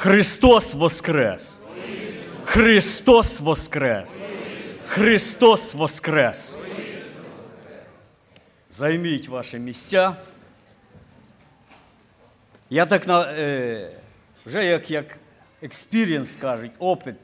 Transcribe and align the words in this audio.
Христос 0.00 0.74
Воскрес! 0.74 1.60
Христос 2.44 3.40
Воскрес! 3.40 4.24
Христос 4.86 5.74
Воскрес! 5.74 6.58
Займіть 8.70 9.28
ваші 9.28 9.58
місця. 9.58 10.16
Я 12.70 12.86
так 12.86 13.06
на, 13.06 13.22
е, 13.22 13.90
вже 14.46 14.64
як 14.64 14.90
як 14.90 15.18
experience 15.62 16.36
кажуть, 16.36 16.72
опит, 16.78 17.16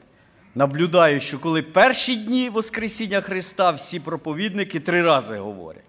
наблюдаю, 0.55 1.19
що 1.19 1.39
коли 1.39 1.61
перші 1.61 2.15
дні 2.15 2.49
Воскресіння 2.49 3.21
Христа 3.21 3.71
всі 3.71 3.99
проповідники 3.99 4.79
три 4.79 5.01
рази 5.01 5.37
говорять. 5.37 5.83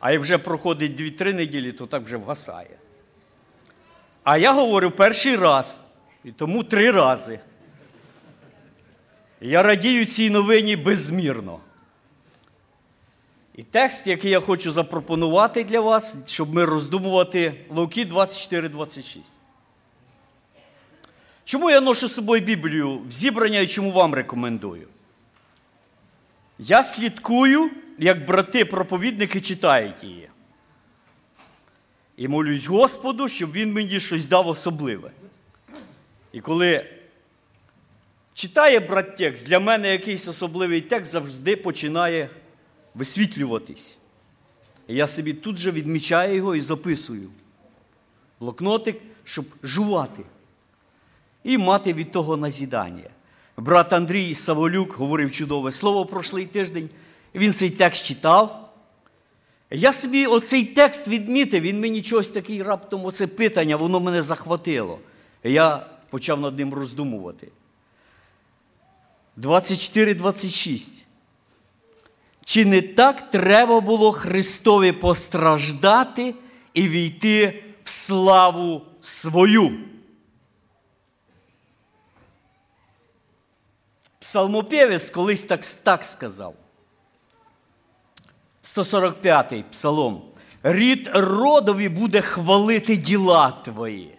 А 0.00 0.12
як 0.12 0.20
вже 0.20 0.38
проходить 0.38 0.94
дві-три 0.94 1.32
неділі, 1.32 1.72
то 1.72 1.86
так 1.86 2.02
вже 2.02 2.16
вгасає. 2.16 2.81
А 4.24 4.38
я 4.38 4.52
говорю 4.52 4.90
перший 4.90 5.36
раз, 5.36 5.80
і 6.24 6.32
тому 6.32 6.64
три 6.64 6.90
рази. 6.90 7.40
Я 9.40 9.62
радію 9.62 10.04
цій 10.04 10.30
новині 10.30 10.76
безмірно. 10.76 11.60
І 13.54 13.62
текст, 13.62 14.06
який 14.06 14.30
я 14.30 14.40
хочу 14.40 14.72
запропонувати 14.72 15.64
для 15.64 15.80
вас, 15.80 16.16
щоб 16.26 16.54
ми 16.54 16.64
роздумувати 16.64 17.54
Луки 17.70 18.04
24-26. 18.04 19.18
Чому 21.44 21.70
я 21.70 21.80
ношу 21.80 22.08
з 22.08 22.14
собою 22.14 22.42
Біблію 22.42 22.98
в 22.98 23.10
зібрання 23.10 23.60
і 23.60 23.66
чому 23.66 23.92
вам 23.92 24.14
рекомендую? 24.14 24.88
Я 26.58 26.82
слідкую, 26.82 27.70
як 27.98 28.26
брати-проповідники 28.26 29.40
читають 29.40 30.04
її. 30.04 30.28
І 32.22 32.28
молюсь 32.28 32.66
Господу, 32.66 33.28
щоб 33.28 33.52
Він 33.52 33.72
мені 33.72 34.00
щось 34.00 34.26
дав 34.26 34.48
особливе. 34.48 35.10
І 36.32 36.40
коли 36.40 36.86
читає 38.34 38.80
брат 38.80 39.16
текст, 39.16 39.46
для 39.46 39.58
мене 39.58 39.88
якийсь 39.88 40.28
особливий 40.28 40.80
текст 40.80 41.12
завжди 41.12 41.56
починає 41.56 42.28
висвітлюватись. 42.94 43.98
І 44.88 44.94
я 44.94 45.06
собі 45.06 45.34
тут 45.34 45.56
же 45.56 45.70
відмічаю 45.70 46.34
його 46.36 46.56
і 46.56 46.60
записую. 46.60 47.28
Блокнотик, 48.40 49.00
щоб 49.24 49.44
жувати 49.62 50.22
і 51.44 51.58
мати 51.58 51.92
від 51.92 52.12
того 52.12 52.36
назідання. 52.36 53.10
Брат 53.56 53.92
Андрій 53.92 54.34
Саволюк 54.34 54.92
говорив 54.92 55.32
чудове 55.32 55.72
слово 55.72 56.06
прошлий 56.06 56.46
тиждень, 56.46 56.90
він 57.34 57.54
цей 57.54 57.70
текст 57.70 58.06
читав. 58.06 58.61
Я 59.74 59.92
собі 59.92 60.26
оцей 60.26 60.64
текст 60.64 61.08
відмітив, 61.08 61.62
він 61.62 61.80
мені 61.80 62.02
щось 62.02 62.30
такий 62.30 62.62
раптом, 62.62 63.04
оце 63.04 63.26
питання, 63.26 63.76
воно 63.76 64.00
мене 64.00 64.22
захватило. 64.22 64.98
Я 65.44 65.86
почав 66.10 66.40
над 66.40 66.58
ним 66.58 66.74
роздумувати. 66.74 67.48
24-26. 69.38 71.04
Чи 72.44 72.64
не 72.64 72.82
так 72.82 73.30
треба 73.30 73.80
було 73.80 74.12
Христові 74.12 74.92
постраждати 74.92 76.34
і 76.74 76.88
війти 76.88 77.64
в 77.84 77.88
славу 77.88 78.82
свою? 79.00 79.78
Псалмопівець 84.18 85.10
колись 85.10 85.44
так, 85.44 85.60
так 85.66 86.04
сказав. 86.04 86.54
145-й 88.62 89.64
псалом. 89.70 90.22
Рід 90.62 91.10
родові 91.14 91.88
буде 91.88 92.20
хвалити 92.20 92.96
діла 92.96 93.50
твої, 93.50 94.14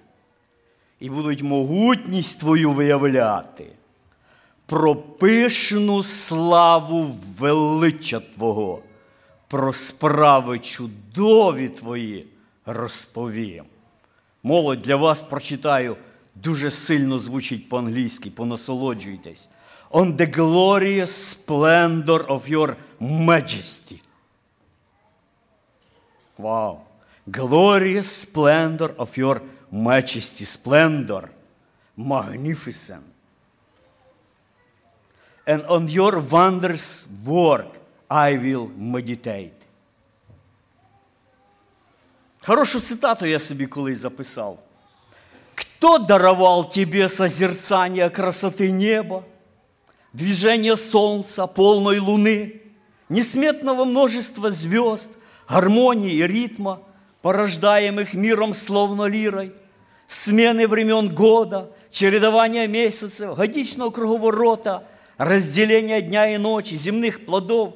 і 1.00 1.10
будуть 1.10 1.42
могутність 1.42 2.40
твою 2.40 2.72
виявляти, 2.72 3.68
про 4.66 4.96
пишну 4.96 6.04
славу 6.04 7.16
велича 7.40 8.20
Твого, 8.20 8.82
про 9.48 9.74
справи 9.74 10.60
чудові 10.60 11.70
твої 11.70 12.28
розповім. 12.66 13.64
Молодь 14.44 14.82
для 14.82 14.96
вас 14.96 15.24
прочитаю, 15.24 15.98
дуже 16.36 16.72
сильно 16.72 17.20
звучить 17.20 17.70
по-англійськи, 17.70 18.30
понасолоджуйтесь. 18.30 19.50
On 19.92 20.18
the 20.18 20.36
glorious 20.36 21.12
splendor 21.12 22.26
of 22.26 22.50
your 22.50 22.76
majesty. 23.00 24.02
Wow. 26.38 26.86
Glorious 27.30 28.12
splendor 28.12 28.96
of 28.98 29.16
your 29.18 29.42
majesty. 29.72 30.46
Splendor. 30.46 31.30
Magnificent. 31.96 33.04
And 35.46 35.64
on 35.64 35.88
your 35.90 36.20
wondrous 36.20 37.08
work 37.26 37.68
I 38.10 38.38
will 38.38 38.70
meditate. 38.78 39.54
Хорошу 42.42 42.80
цитату 42.80 43.26
я 43.26 43.40
собі 43.40 43.68
колись 43.68 43.98
записав. 43.98 44.60
Кто 45.56 45.98
даровал 45.98 46.70
тебе 46.70 47.10
созерцание 47.10 48.10
красоты 48.10 48.72
неба, 48.72 49.24
движение 50.14 50.76
солнца, 50.76 51.48
полной 51.48 52.00
луны, 52.00 52.62
несметного 53.10 53.86
множества 53.86 54.52
звезд, 54.52 55.12
гармонии 55.48 56.14
и 56.14 56.28
ритма, 56.28 56.82
порождаемых 57.22 58.14
миром 58.14 58.54
словно 58.54 59.06
лирой, 59.06 59.54
смены 60.08 60.68
времен 60.68 61.14
года, 61.14 61.72
чередования 61.90 62.68
месяцев, 62.68 63.36
годичного 63.36 63.92
круговорота, 63.92 64.84
разделения 65.18 66.02
дня 66.02 66.34
и 66.34 66.38
ночи, 66.38 66.74
земных 66.74 67.26
плодов, 67.26 67.76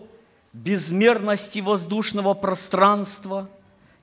безмерности 0.53 1.59
воздушного 1.59 2.33
пространства, 2.33 3.50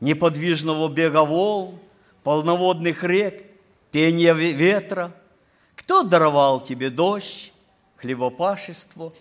неподвижного 0.00 0.88
бега 0.88 1.24
волн, 1.24 1.78
полноводных 2.22 3.02
рек, 3.04 3.44
пения 3.90 4.34
ветра. 4.34 5.12
Кто 5.74 6.02
даровал 6.02 6.60
тебе 6.60 6.90
дождь, 6.90 7.52
хлебопашество, 7.96 9.12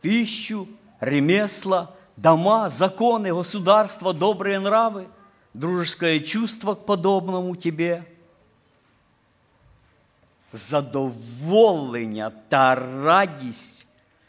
пищу, 0.00 0.68
ремесла, 1.00 1.94
дома, 2.21 2.69
законы, 2.69 3.33
государства, 3.33 4.13
добрые 4.13 4.59
нравы, 4.59 5.07
дружеское 5.53 6.19
чувство 6.19 6.75
к 6.75 6.85
подобному 6.85 7.55
тебе. 7.55 8.03
Задоволення 10.53 12.31
та 12.49 12.75
радість 12.75 13.87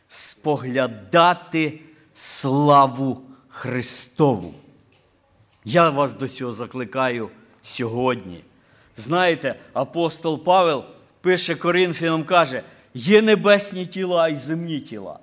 споглядати 0.09 1.81
славу 2.15 3.23
Христову. 3.49 4.55
Я 5.65 5.91
вас 5.91 6.13
до 6.13 6.29
цього 6.29 6.53
закликаю 6.53 7.31
сьогодні. 7.63 8.45
Знаєте, 8.97 9.55
апостол 9.73 10.45
Павел 10.45 10.85
пише 11.21 11.55
Коринфянам, 11.55 12.25
каже, 12.25 12.63
є 12.95 13.23
небесні 13.23 13.87
тіла 13.87 14.29
і 14.29 14.37
земні 14.37 14.81
тіла, 14.81 15.19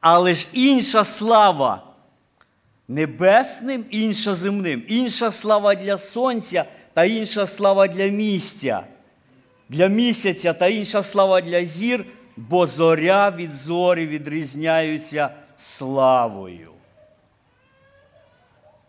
але 0.00 0.34
ж 0.34 0.48
інша 0.52 1.04
слава 1.04 1.82
небесним, 2.91 3.85
інша 3.89 4.33
земним, 4.33 4.83
інша 4.87 5.31
слава 5.31 5.75
для 5.75 5.97
сонця 5.97 6.65
та 6.93 7.03
інша 7.05 7.47
слава 7.47 7.87
для 7.87 8.07
місця, 8.07 8.83
для 9.69 9.87
місяця 9.87 10.53
та 10.53 10.67
інша 10.67 11.03
слава 11.03 11.41
для 11.41 11.65
зір, 11.65 12.05
бо 12.37 12.67
зоря 12.67 13.31
від 13.31 13.53
зорі 13.53 14.07
відрізняються 14.07 15.29
славою. 15.55 16.71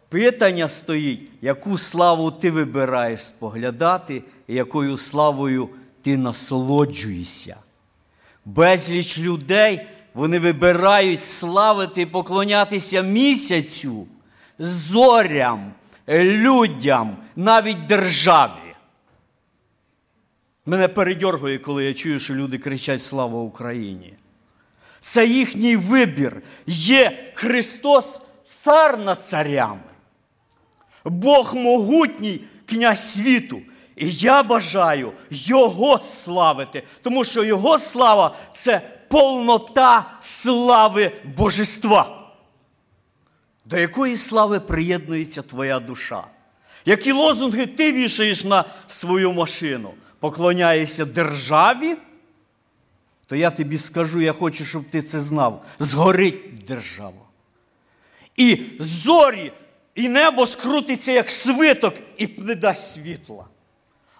Питання 0.08 0.68
стоїть, 0.68 1.30
яку 1.42 1.78
славу 1.78 2.30
ти 2.30 2.50
вибираєш 2.50 3.24
споглядати, 3.24 4.22
і 4.48 4.54
якою 4.54 4.96
славою 4.96 5.68
ти 6.02 6.16
насолоджуєшся. 6.16 7.56
Безліч 8.44 9.18
людей 9.18 9.86
вони 10.14 10.38
вибирають 10.38 11.22
славити 11.22 12.02
і 12.02 12.06
поклонятися 12.06 13.02
місяцю, 13.02 14.06
зорям, 14.58 15.72
людям, 16.08 17.16
навіть 17.36 17.86
державі. 17.86 18.50
Мене 20.66 20.88
передьоргує, 20.88 21.58
коли 21.58 21.84
я 21.84 21.94
чую, 21.94 22.20
що 22.20 22.34
люди 22.34 22.58
кричать 22.58 23.02
Слава 23.02 23.42
Україні. 23.42 24.14
Це 25.00 25.26
їхній 25.26 25.76
вибір. 25.76 26.42
Є 26.66 27.32
Христос 27.34 28.22
цар 28.46 28.98
над 28.98 29.22
царями. 29.24 29.80
Бог 31.04 31.54
могутній 31.54 32.40
князь 32.66 33.12
світу. 33.14 33.60
І 33.96 34.10
я 34.10 34.42
бажаю 34.42 35.12
Його 35.30 35.98
славити, 35.98 36.82
тому 37.02 37.24
що 37.24 37.44
Його 37.44 37.78
слава 37.78 38.34
це 38.54 38.80
повнота 39.12 40.10
слави 40.20 41.12
Божества. 41.36 42.32
До 43.64 43.78
якої 43.78 44.16
слави 44.16 44.60
приєднується 44.60 45.42
твоя 45.42 45.80
душа? 45.80 46.24
Які 46.84 47.12
лозунги 47.12 47.66
ти 47.66 47.92
вішаєш 47.92 48.44
на 48.44 48.64
свою 48.86 49.32
машину? 49.32 49.94
поклоняєшся 50.20 51.04
державі, 51.04 51.96
то 53.26 53.36
я 53.36 53.50
тобі 53.50 53.78
скажу, 53.78 54.20
я 54.20 54.32
хочу, 54.32 54.64
щоб 54.64 54.84
ти 54.90 55.02
це 55.02 55.20
знав. 55.20 55.64
Згорить 55.78 56.64
держава. 56.68 57.22
І 58.36 58.62
зорі, 58.78 59.52
і 59.94 60.08
небо 60.08 60.46
скрутиться, 60.46 61.12
як 61.12 61.30
свиток, 61.30 61.94
і 62.16 62.28
не 62.38 62.54
дасть 62.54 62.94
світла. 62.94 63.44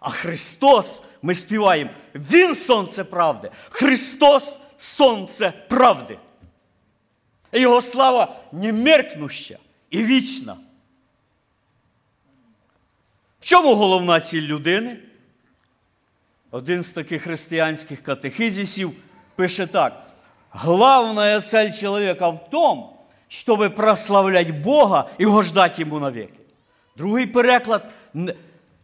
А 0.00 0.10
Христос, 0.10 1.02
ми 1.22 1.34
співаємо, 1.34 1.90
Він 2.14 2.54
сонце 2.54 3.04
правди. 3.04 3.50
Христос 3.70 4.60
сонце 4.82 5.52
правди. 5.68 6.18
І 7.52 7.60
Його 7.60 7.82
слава 7.82 8.36
немеркнуща 8.52 9.58
і 9.90 10.04
вічна. 10.04 10.56
В 13.40 13.44
чому 13.44 13.74
головна 13.74 14.20
ціль 14.20 14.42
людини? 14.42 14.96
Один 16.50 16.82
з 16.82 16.90
таких 16.90 17.22
християнських 17.22 18.02
катехизисів 18.02 18.92
пише 19.36 19.66
так: 19.66 20.06
главная 20.50 21.40
цель 21.40 21.72
человека 21.72 22.28
в 22.28 22.50
том, 22.50 22.96
чтобы 23.28 23.70
прославлять 23.70 24.50
Бога 24.50 25.08
і 25.18 25.26
угождать 25.26 25.78
йому 25.78 26.00
навіки. 26.00 26.38
Другий 26.96 27.26
переклад 27.26 27.94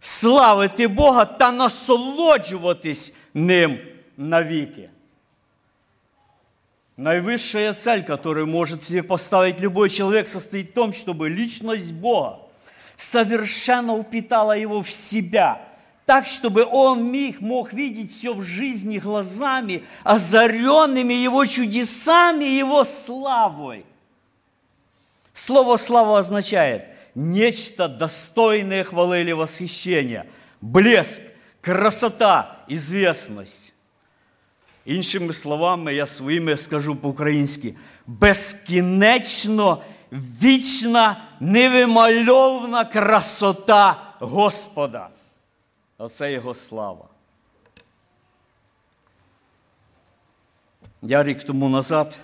славити 0.01 0.89
Бога 0.89 1.25
та 1.25 1.53
насолоджуватись 1.53 3.17
ним 3.35 3.79
навіки. 4.17 4.91
Наивысшая 6.99 7.75
цель, 7.75 8.03
которую 8.03 8.49
может 8.49 8.85
себе 8.85 9.05
поставить 9.05 9.61
любой 9.61 9.89
человек, 9.89 10.27
состоит 10.27 10.71
в 10.71 10.73
том, 10.73 10.93
чтобы 10.93 11.29
личность 11.29 11.93
Бога 11.93 12.41
совершенно 12.97 13.95
упитала 13.95 14.59
его 14.59 14.83
в 14.83 14.91
себя, 14.91 15.63
так, 16.07 16.27
чтобы 16.27 16.65
он 16.65 17.13
миг, 17.13 17.41
мог 17.41 17.73
видеть 17.73 18.11
все 18.11 18.35
в 18.35 18.43
жизни 18.43 18.99
глазами, 18.99 19.85
озаренными 20.03 21.15
его 21.15 21.45
чудесами, 21.45 22.45
его 22.45 22.83
славой. 22.83 23.87
Слово 25.33 25.77
«слава» 25.77 26.19
означает 26.19 26.87
нечто 27.15 27.89
достойное 27.89 28.83
хвалы 28.83 29.21
или 29.21 29.31
восхищения, 29.31 30.27
блеск, 30.61 31.23
красота, 31.61 32.65
известность. 32.67 33.73
Іншими 34.89 35.33
словами, 35.33 35.95
я 35.95 36.07
своїми 36.07 36.57
скажу 36.57 36.97
по-українськи, 36.97 37.75
безкінечно 38.07 39.83
вічна, 40.13 41.25
невимальовна 41.41 42.85
красота 42.85 44.15
Господа. 44.19 45.09
Оце 45.99 46.33
Його 46.33 46.55
слава. 46.55 47.05
Я 51.03 51.23
рік 51.23 51.45
тому 51.45 51.69
назад, 51.69 52.19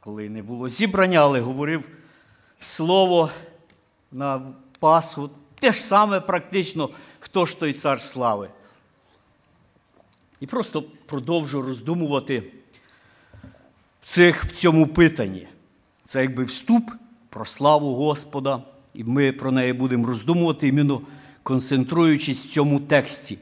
коли 0.00 0.28
не 0.28 0.42
було 0.42 0.68
зібрання, 0.68 1.18
але 1.18 1.40
говорив 1.40 1.88
слово 2.58 3.30
на 4.12 4.42
Пасху, 4.78 5.30
те 5.54 5.72
ж 5.72 5.80
саме 5.80 6.20
практично, 6.20 6.88
хто 7.18 7.46
ж 7.46 7.60
той 7.60 7.72
цар 7.72 8.00
слави. 8.00 8.48
І 10.40 10.46
просто 10.46 10.82
продовжу 11.06 11.62
роздумувати 11.62 12.42
в, 14.02 14.08
цих, 14.08 14.44
в 14.44 14.52
цьому 14.52 14.86
питанні. 14.86 15.48
Це 16.04 16.22
якби 16.22 16.44
вступ 16.44 16.90
про 17.28 17.46
славу 17.46 17.94
Господа, 17.94 18.62
і 18.94 19.04
ми 19.04 19.32
про 19.32 19.52
неї 19.52 19.72
будемо 19.72 20.06
роздумувати, 20.06 20.68
іменно 20.68 21.00
концентруючись 21.42 22.46
в 22.46 22.48
цьому 22.48 22.80
тексті. 22.80 23.38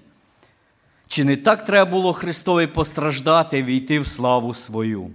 Чи 1.09 1.25
не 1.25 1.37
так 1.37 1.65
треба 1.65 1.91
було 1.91 2.13
Христові 2.13 2.67
постраждати 2.67 3.63
війти 3.63 4.01
в 4.01 4.07
славу 4.07 4.55
свою? 4.55 5.11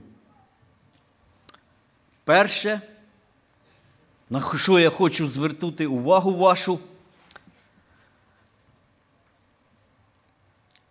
Перше, 2.24 2.82
на 4.30 4.44
що 4.56 4.80
я 4.80 4.90
хочу 4.90 5.28
звернути 5.28 5.88
увагу 5.88 6.36
вашу, 6.36 6.80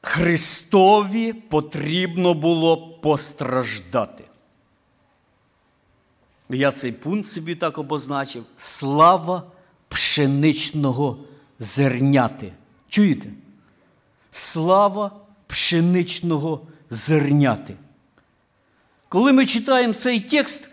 Христові 0.03 1.33
потрібно 1.33 2.35
було 2.35 2.89
постраждати. 2.89 4.25
Я 6.51 6.73
цей 6.73 6.93
пункт 6.93 7.29
собі 7.29 7.55
так 7.55 7.79
обозначив. 7.79 8.45
Слава 8.57 9.43
пшеничного 9.89 11.19
зерняти. 11.59 12.53
Чуєте? 12.89 13.29
Слава 14.31 15.11
пшеничного 15.47 16.61
зерняти. 16.91 17.75
Коли 19.09 19.33
ми 19.33 19.47
читаємо 19.47 19.95
цей 19.95 20.21
текст, 20.21 20.71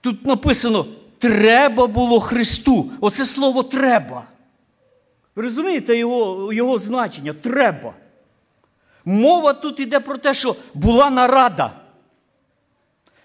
тут 0.00 0.26
написано 0.26 0.86
треба 1.18 1.86
було 1.86 2.20
Христу. 2.20 2.90
Оце 3.00 3.24
слово 3.24 3.62
треба. 3.62 4.26
Ви 5.36 5.42
розумієте 5.42 5.96
його, 5.96 6.52
його 6.52 6.78
значення? 6.78 7.32
Треба. 7.32 7.94
Мова 9.04 9.52
тут 9.52 9.80
йде 9.80 10.00
про 10.00 10.18
те, 10.18 10.34
що 10.34 10.56
була 10.74 11.10
нарада. 11.10 11.72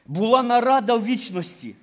Була 0.06 0.44
нарада 0.44 0.96
в 0.96 1.06
вічності. 1.06 1.76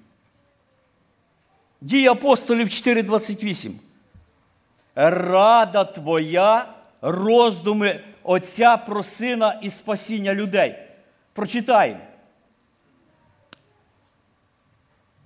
Дії 1.81 2.06
апостолів 2.06 2.67
4,28. 2.67 3.73
Рада 4.94 5.84
твоя, 5.84 6.75
роздуми 7.02 8.00
Отця 8.23 8.76
про 8.76 9.02
Сина 9.02 9.61
і 9.62 9.70
спасіння 9.70 10.34
людей. 10.34 10.78
Прочитаємо. 11.32 12.00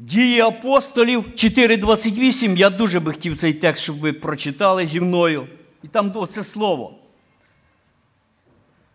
Дії 0.01 0.41
апостолів 0.41 1.27
4.28. 1.27 2.57
Я 2.57 2.71
дуже 2.71 3.01
би 3.01 3.13
хотів 3.13 3.37
цей 3.37 3.53
текст, 3.53 3.83
щоб 3.83 3.99
ви 3.99 4.13
прочитали 4.13 4.87
зі 4.87 5.01
мною. 5.01 5.49
І 5.83 5.89
там 5.89 6.13
оце 6.15 6.45
слово. 6.45 6.99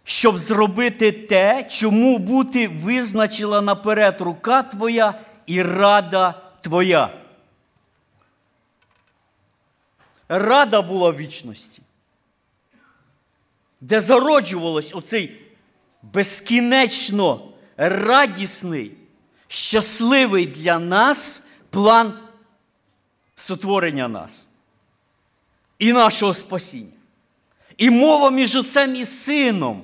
Щоб 0.04 0.38
зробити 0.38 1.12
те, 1.12 1.64
чому 1.70 2.18
бути 2.18 2.68
визначила 2.68 3.62
наперед 3.62 4.22
рука 4.22 4.64
твоя 4.64 5.22
і 5.46 5.62
рада 5.62 6.42
твоя. 6.62 7.18
Рада 10.30 10.82
була 10.82 11.12
вічності, 11.12 11.82
де 13.82 14.00
зароджувалось 14.00 14.96
оцей 14.96 15.42
безкінечно 16.02 17.52
радісний 17.78 18.92
щасливий 19.48 20.46
для 20.46 20.80
нас 20.80 21.48
план 21.70 22.14
сотворення 23.36 24.08
нас 24.08 24.50
і 25.80 25.94
нашого 25.94 26.34
спасіння. 26.34 26.92
І 27.78 27.90
мова 27.90 28.32
між 28.32 28.56
отцем 28.56 28.96
і 28.96 29.06
сином, 29.06 29.84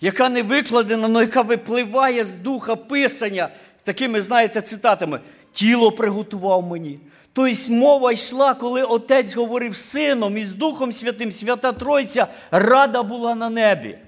яка 0.00 0.28
не 0.28 0.42
викладена, 0.42 1.08
але 1.08 1.20
яка 1.20 1.42
випливає 1.42 2.24
з 2.24 2.36
духа 2.36 2.76
Писання, 2.76 3.48
такими, 3.84 4.20
знаєте, 4.20 4.62
цитатами: 4.62 5.20
тіло 5.52 5.92
приготував 5.92 6.66
мені. 6.66 7.00
Тобто 7.32 7.72
мова 7.72 8.12
йшла, 8.12 8.54
коли 8.54 8.82
отець 8.82 9.36
говорив 9.36 9.76
сином 9.76 10.38
і 10.38 10.46
з 10.46 10.54
Духом 10.54 10.92
Святим, 10.92 11.32
Свята 11.32 11.72
Тройця, 11.72 12.26
рада 12.50 13.02
була 13.02 13.34
на 13.34 13.50
небі. 13.50 13.98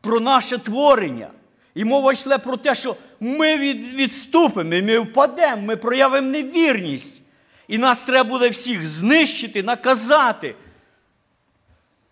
Про 0.00 0.20
наше 0.20 0.58
творення. 0.58 1.28
І 1.76 1.84
мова 1.84 2.12
йшла 2.12 2.38
про 2.38 2.56
те, 2.56 2.74
що 2.74 2.96
ми 3.20 3.56
відступимо, 3.72 4.70
ми 4.70 4.98
впадемо, 4.98 5.62
ми 5.62 5.76
проявимо 5.76 6.28
невірність. 6.28 7.22
І 7.68 7.78
нас 7.78 8.04
треба 8.04 8.30
буде 8.30 8.48
всіх 8.48 8.86
знищити, 8.86 9.62
наказати. 9.62 10.54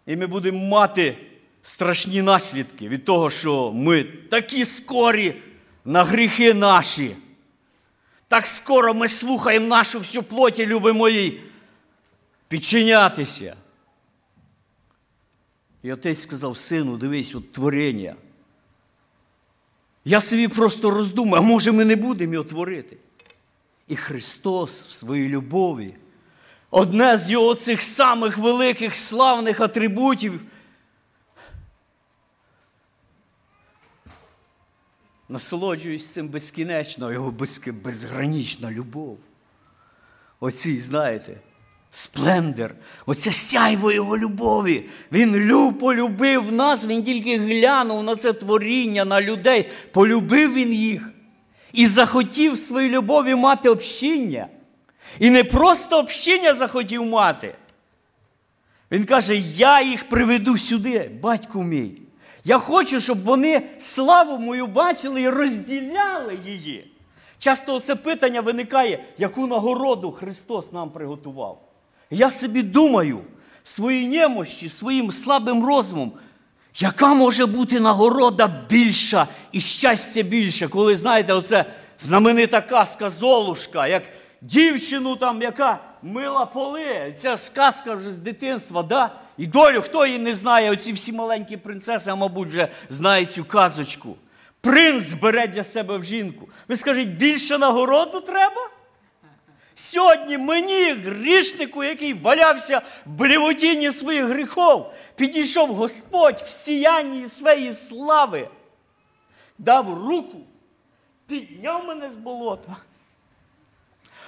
І 0.06 0.16
ми 0.16 0.26
будемо 0.26 0.58
мати 0.58 1.16
страшні 1.62 2.22
наслідки 2.22 2.88
від 2.88 3.04
того, 3.04 3.30
що 3.30 3.72
ми 3.72 4.04
такі 4.04 4.64
скорі 4.64 5.42
на 5.84 6.04
гріхи 6.04 6.54
наші. 6.54 7.16
Так 8.28 8.46
скоро 8.46 8.94
ми 8.94 9.08
слухаємо 9.08 9.66
нашу 9.66 9.98
всю 9.98 10.22
плоті, 10.22 10.66
любимо 10.66 11.08
їй, 11.08 11.40
підчинятися. 12.48 13.56
І 15.82 15.92
отець 15.92 16.22
сказав, 16.22 16.56
сину, 16.56 16.96
дивись, 16.96 17.34
от 17.34 17.52
творення. 17.52 18.14
Я 20.04 20.20
собі 20.20 20.48
просто 20.48 20.90
роздумаю, 20.90 21.42
а 21.42 21.46
може 21.46 21.72
ми 21.72 21.84
не 21.84 21.96
будемо 21.96 22.32
його 22.32 22.44
творити. 22.44 22.96
І 23.88 23.96
Христос 23.96 24.86
в 24.86 24.90
своїй 24.90 25.28
любові, 25.28 25.94
одне 26.70 27.18
з 27.18 27.30
його 27.30 27.54
цих 27.54 27.82
самих 27.82 28.38
великих 28.38 28.94
славних 28.94 29.60
атрибутів. 29.60 30.40
Насолоджуюсь 35.28 36.12
цим 36.12 36.28
безкінечно, 36.28 37.12
його 37.12 37.34
безгранічна 37.66 38.70
любов. 38.70 39.18
Оці, 40.40 40.80
знаєте, 40.80 41.40
сплендер, 41.96 42.74
оце 43.06 43.32
сяйво 43.32 43.92
його 43.92 44.18
любові. 44.18 44.88
Він 45.12 45.36
люб, 45.36 45.78
полюбив 45.78 46.52
нас, 46.52 46.86
він 46.86 47.02
тільки 47.02 47.38
глянув 47.38 48.04
на 48.04 48.16
це 48.16 48.32
творіння, 48.32 49.04
на 49.04 49.20
людей, 49.20 49.70
полюбив 49.92 50.54
він 50.54 50.72
їх 50.72 51.10
і 51.72 51.86
захотів 51.86 52.58
своїй 52.58 52.88
любові 52.88 53.34
мати 53.34 53.68
общіння. 53.68 54.46
І 55.18 55.30
не 55.30 55.44
просто 55.44 55.98
общіння 55.98 56.54
захотів 56.54 57.04
мати. 57.04 57.54
Він 58.90 59.04
каже: 59.04 59.36
Я 59.36 59.82
їх 59.82 60.08
приведу 60.08 60.58
сюди, 60.58 61.10
батьку 61.22 61.62
мій. 61.62 62.02
Я 62.44 62.58
хочу, 62.58 63.00
щоб 63.00 63.24
вони 63.24 63.62
славу 63.78 64.38
мою 64.38 64.66
бачили 64.66 65.22
і 65.22 65.28
розділяли 65.28 66.38
її. 66.46 66.90
Часто 67.38 67.80
це 67.80 67.96
питання 67.96 68.40
виникає, 68.40 69.04
яку 69.18 69.46
нагороду 69.46 70.12
Христос 70.12 70.72
нам 70.72 70.90
приготував. 70.90 71.63
Я 72.14 72.30
собі 72.30 72.62
думаю, 72.62 73.20
своїй 73.62 74.08
немощі, 74.08 74.68
своїм 74.68 75.12
слабим 75.12 75.66
розумом, 75.66 76.12
яка 76.76 77.14
може 77.14 77.46
бути 77.46 77.80
нагорода 77.80 78.64
більша 78.68 79.26
і 79.52 79.60
щастя 79.60 80.22
більше, 80.22 80.68
коли, 80.68 80.96
знаєте, 80.96 81.32
оце 81.32 81.64
знаменита 81.98 82.60
казка 82.60 83.10
Золушка, 83.10 83.86
як 83.86 84.02
дівчину, 84.40 85.16
там, 85.16 85.42
яка 85.42 85.78
мила 86.02 86.46
поли. 86.46 87.14
Ця 87.18 87.36
сказка 87.36 87.94
вже 87.94 88.12
з 88.12 88.18
дитинства, 88.18 88.82
да? 88.82 89.10
і 89.38 89.46
долю, 89.46 89.82
хто 89.82 90.06
її 90.06 90.18
не 90.18 90.34
знає, 90.34 90.70
оці 90.70 90.92
всі 90.92 91.12
маленькі 91.12 91.56
принцеси, 91.56 92.10
а 92.10 92.14
мабуть, 92.14 92.48
вже 92.48 92.68
знають 92.88 93.32
цю 93.32 93.44
казочку. 93.44 94.16
Принц 94.60 95.14
бере 95.14 95.46
для 95.46 95.64
себе 95.64 95.98
в 95.98 96.04
жінку. 96.04 96.48
Ви 96.68 96.76
скажіть, 96.76 97.08
більше 97.08 97.58
нагороду 97.58 98.20
треба? 98.20 98.70
Сьогодні 99.74 100.38
мені, 100.38 100.92
грішнику, 100.92 101.84
який 101.84 102.12
валявся 102.14 102.82
в 103.06 103.10
блівотінні 103.10 103.92
своїх 103.92 104.24
гріхов, 104.24 104.92
підійшов 105.16 105.68
Господь 105.68 106.42
в 106.44 106.48
сіянні 106.48 107.28
своєї 107.28 107.72
слави, 107.72 108.48
дав 109.58 110.08
руку, 110.08 110.38
підняв 111.26 111.86
мене 111.86 112.10
з 112.10 112.16
болота, 112.16 112.76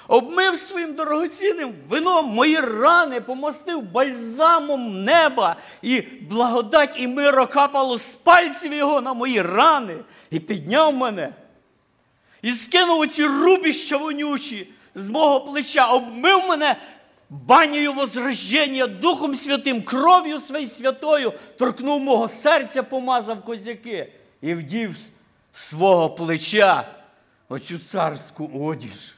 обмив 0.08 0.56
своїм 0.56 0.94
дорогоцінним 0.94 1.74
вином 1.88 2.26
мої 2.26 2.60
рани, 2.60 3.20
помостив 3.20 3.82
бальзамом 3.82 5.04
неба, 5.04 5.56
і 5.82 6.00
благодать 6.00 6.94
і 6.98 7.08
миро 7.08 7.46
капало 7.46 7.98
з 7.98 8.14
пальців 8.16 8.72
його 8.72 9.00
на 9.00 9.14
мої 9.14 9.42
рани, 9.42 9.96
і 10.30 10.40
підняв 10.40 10.94
мене, 10.94 11.34
і 12.42 12.52
скинув 12.52 13.00
оці 13.00 13.24
рубіща 13.24 13.96
вонючі 13.96 14.66
з 14.96 15.10
мого 15.10 15.40
плеча, 15.40 15.86
обмив 15.86 16.48
мене 16.48 16.76
банею 17.30 17.92
возрождення, 17.92 18.86
Духом 18.86 19.34
Святим, 19.34 19.82
кров'ю 19.82 20.40
своєю 20.40 20.68
святою, 20.68 21.32
торкнув 21.58 22.00
мого 22.00 22.28
серця, 22.28 22.82
помазав 22.82 23.44
козяки 23.44 24.12
і 24.42 24.54
вдів 24.54 24.96
свого 25.52 26.10
плеча 26.10 26.88
оцю 27.48 27.78
царську 27.78 28.66
одіж. 28.66 29.16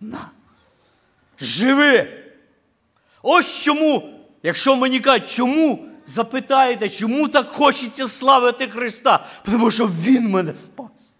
На, 0.00 0.30
живи! 1.38 2.22
Ось 3.22 3.62
чому, 3.62 4.12
якщо 4.42 4.76
мені 4.76 5.00
кажуть, 5.00 5.28
чому 5.28 5.88
запитаєте, 6.04 6.88
чому 6.88 7.28
так 7.28 7.48
хочеться 7.48 8.06
славити 8.06 8.68
Христа? 8.68 9.26
Тому 9.44 9.70
що 9.70 9.86
Він 9.86 10.30
мене 10.30 10.54
спас. 10.54 11.14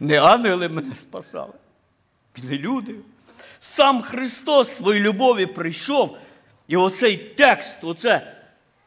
Не 0.00 0.20
ангели 0.20 0.68
мене 0.68 0.94
спасали 0.94 1.52
не 2.42 2.58
люди. 2.58 2.94
Сам 3.58 4.02
Христос 4.02 4.76
своїй 4.76 5.00
любові 5.00 5.46
прийшов. 5.46 6.18
І 6.68 6.76
оцей 6.76 7.16
текст, 7.16 7.78
оце 7.82 8.36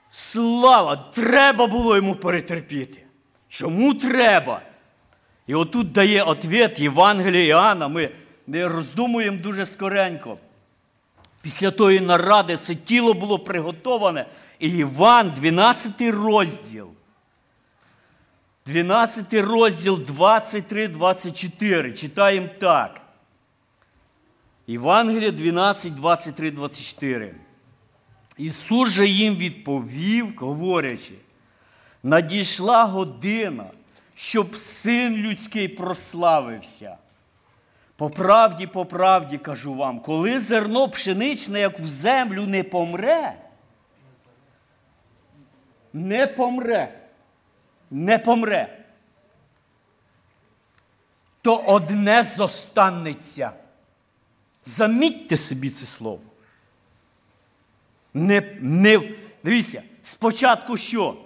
слава, 0.09 0.95
треба 0.95 1.67
було 1.67 1.95
йому 1.95 2.15
перетерпіти. 2.15 3.01
Чому 3.47 3.93
треба? 3.93 4.61
І 5.47 5.55
отут 5.55 5.91
дає 5.91 6.23
ответ 6.23 6.79
Євангелія 6.79 7.45
Іоанна. 7.45 7.87
Ми 7.87 8.09
не 8.47 8.67
роздумуємо 8.67 9.37
дуже 9.37 9.65
скоренько. 9.65 10.37
Після 11.41 11.71
тої 11.71 11.99
наради 11.99 12.57
це 12.57 12.75
тіло 12.75 13.13
було 13.13 13.39
приготоване. 13.39 14.25
І 14.59 14.69
Іван, 14.69 15.31
12 15.31 16.01
розділ. 16.01 16.89
12 18.65 19.33
розділ 19.33 19.93
23-24. 20.19 21.93
Читаємо 21.93 22.47
так. 22.59 23.04
Євангелія 24.67 25.31
12, 25.31 25.95
23, 25.95 26.51
24. 26.51 27.35
Ісус 28.37 28.89
же 28.89 29.07
їм 29.07 29.35
відповів, 29.35 30.33
говорячи, 30.37 31.13
надійшла 32.03 32.85
година, 32.85 33.65
щоб 34.15 34.57
син 34.57 35.15
людський 35.15 35.67
прославився. 35.67 36.97
По 37.95 38.09
правді, 38.09 38.67
по 38.67 38.85
правді 38.85 39.37
кажу 39.37 39.73
вам, 39.73 39.99
коли 39.99 40.39
зерно 40.39 40.89
пшеничне, 40.89 41.59
як 41.59 41.79
в 41.79 41.85
землю, 41.87 42.45
не 42.45 42.63
помре, 42.63 43.35
не 45.93 46.27
помре, 46.27 46.99
не 47.91 48.19
помре, 48.19 48.85
то 51.41 51.57
одне 51.57 52.23
зостанеться. 52.23 53.51
Замітьте 54.65 55.37
собі 55.37 55.69
це 55.69 55.85
слово. 55.85 56.21
Не, 58.13 58.57
не, 58.59 59.01
Дивіться, 59.43 59.83
спочатку 60.01 60.77
що? 60.77 61.17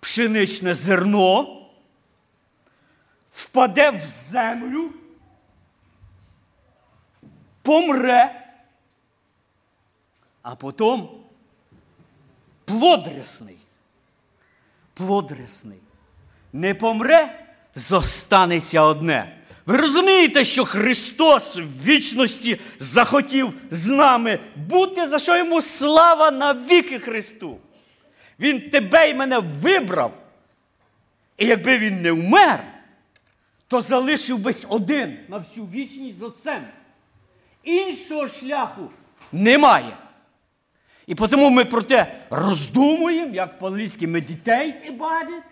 Пшеничне 0.00 0.74
зерно 0.74 1.62
впаде 3.32 3.90
в 3.90 4.06
землю, 4.06 4.90
помре, 7.62 8.52
а 10.42 10.54
потім 10.54 11.08
плодресний. 12.64 13.56
Плодресний. 14.94 15.78
Не 16.52 16.74
помре, 16.74 17.46
зостанеться 17.74 18.82
одне. 18.82 19.41
Ви 19.66 19.76
розумієте, 19.76 20.44
що 20.44 20.64
Христос 20.64 21.56
в 21.56 21.84
вічності 21.84 22.60
захотів 22.78 23.52
з 23.70 23.88
нами 23.88 24.38
бути, 24.56 25.06
за 25.06 25.18
що 25.18 25.36
йому 25.36 25.62
слава 25.62 26.30
на 26.30 26.52
віки 26.52 26.98
Христу. 26.98 27.58
Він 28.40 28.70
тебе 28.70 29.10
і 29.10 29.14
мене 29.14 29.38
вибрав. 29.38 30.14
І 31.38 31.46
якби 31.46 31.78
він 31.78 32.02
не 32.02 32.12
вмер, 32.12 32.64
то 33.68 33.80
залишив 33.80 34.38
бись 34.38 34.66
один 34.68 35.18
на 35.28 35.38
всю 35.38 35.66
вічність 35.66 36.18
з 36.18 36.22
Отцем. 36.22 36.64
Іншого 37.64 38.28
шляху 38.28 38.90
немає. 39.32 39.96
І 41.06 41.14
тому 41.14 41.50
ми 41.50 41.64
про 41.64 41.82
те 41.82 42.14
роздумуємо, 42.30 43.34
як 43.34 43.58
по-англійськи 43.58 44.06
meditate 44.06 44.98
about 44.98 45.28
it. 45.28 45.42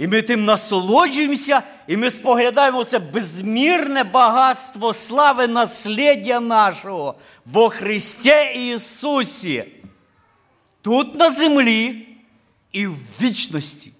І 0.00 0.08
ми 0.08 0.22
тим 0.22 0.44
насолоджуємося, 0.44 1.62
і 1.86 1.96
ми 1.96 2.10
споглядаємо 2.10 2.84
це 2.84 2.98
безмірне 2.98 4.04
багатство 4.04 4.94
слави 4.94 5.46
наслідя 5.46 6.40
нашого 6.40 7.14
во 7.46 7.68
Христі 7.68 8.34
Ісусі. 8.54 9.64
Тут 10.82 11.18
на 11.18 11.30
землі 11.30 12.08
і 12.72 12.86
в 12.86 12.96
вічності. 13.22 13.92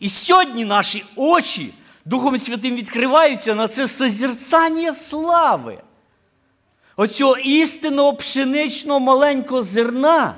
І 0.00 0.08
сьогодні 0.08 0.64
наші 0.64 1.04
очі 1.16 1.74
Духом 2.04 2.38
Святим 2.38 2.76
відкриваються 2.76 3.54
на 3.54 3.68
це 3.68 3.86
созерцання 3.86 4.92
слави. 4.92 5.78
Оцього 6.96 7.36
істинного 7.36 8.14
пшеничного 8.14 9.00
маленького 9.00 9.62
зерна. 9.62 10.34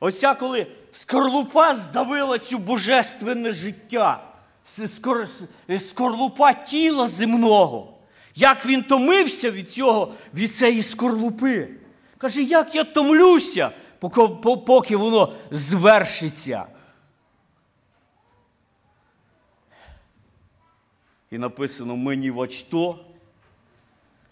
Оця 0.00 0.34
коли 0.34 0.66
скорлупа 0.90 1.74
здавила 1.74 2.38
цю 2.38 2.58
божественне 2.58 3.52
життя 3.52 4.27
скорлупа 5.79 6.53
тіла 6.53 7.07
земного. 7.07 7.93
Як 8.35 8.65
він 8.65 8.83
томився 8.83 9.51
від 9.51 9.71
цього, 9.71 10.13
від 10.33 10.55
цієї 10.55 10.83
скорлупи. 10.83 11.69
Каже, 12.17 12.43
як 12.43 12.75
я 12.75 12.83
томлюся, 12.83 13.71
поки 14.65 14.95
воно 14.95 15.33
звершиться. 15.51 16.65
І 21.31 21.37
написано, 21.37 21.95
ми 21.95 22.15
ні 22.15 22.31
во 22.31 22.47
что 22.47 22.99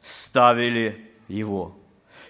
ставили 0.02 0.96
его. 1.30 1.76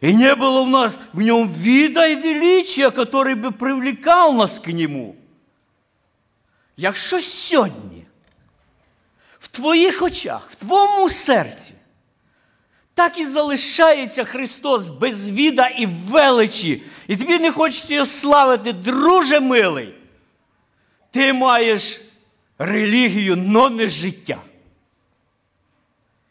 И 0.02 0.14
не 0.14 0.36
было 0.36 0.64
в 0.64 0.70
нас 0.70 0.98
в 1.14 1.22
нем 1.22 1.48
вида 1.48 2.08
и 2.08 2.16
величия, 2.16 2.90
который 2.90 3.36
бы 3.36 3.52
привлекал 3.52 4.34
нас 4.34 4.60
к 4.60 4.72
нему. 4.72 5.16
Якщо 6.77 7.21
сьогодні 7.21 8.05
в 9.39 9.49
твоїх 9.49 10.03
очах, 10.03 10.51
в 10.51 10.55
твоєму 10.55 11.09
серці 11.09 11.75
так 12.97 13.19
і 13.19 13.25
залишається 13.25 14.25
Христос 14.25 14.89
без 14.89 15.31
віда 15.31 15.67
і 15.67 15.87
величі. 15.87 16.83
І 17.09 17.17
тобі 17.17 17.39
не 17.39 17.53
хочеться 17.53 17.95
його 17.95 18.07
славити, 18.07 18.73
друже 18.73 19.41
милий. 19.41 19.95
Ти 21.11 21.33
маєш 21.33 22.01
релігію, 22.59 23.37
но 23.37 23.71
не 23.71 23.89
життя. 23.89 24.39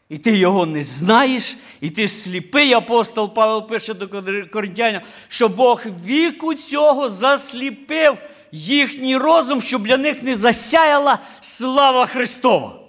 І 0.08 0.18
ти 0.18 0.36
його 0.36 0.66
не 0.66 0.82
знаєш, 0.82 1.56
і 1.80 1.90
ти 1.90 2.08
сліпий 2.08 2.72
апостол 2.72 3.34
Павел 3.34 3.68
пише 3.68 3.94
до 3.94 4.08
Коринтянина, 4.52 5.02
що 5.28 5.48
Бог 5.48 5.82
віку 6.04 6.54
цього 6.54 7.10
засліпив 7.10 8.16
їхній 8.52 9.16
розум, 9.16 9.62
щоб 9.62 9.82
для 9.82 9.96
них 9.96 10.22
не 10.22 10.36
засяяла 10.36 11.18
слава 11.40 12.06
Христова. 12.06 12.80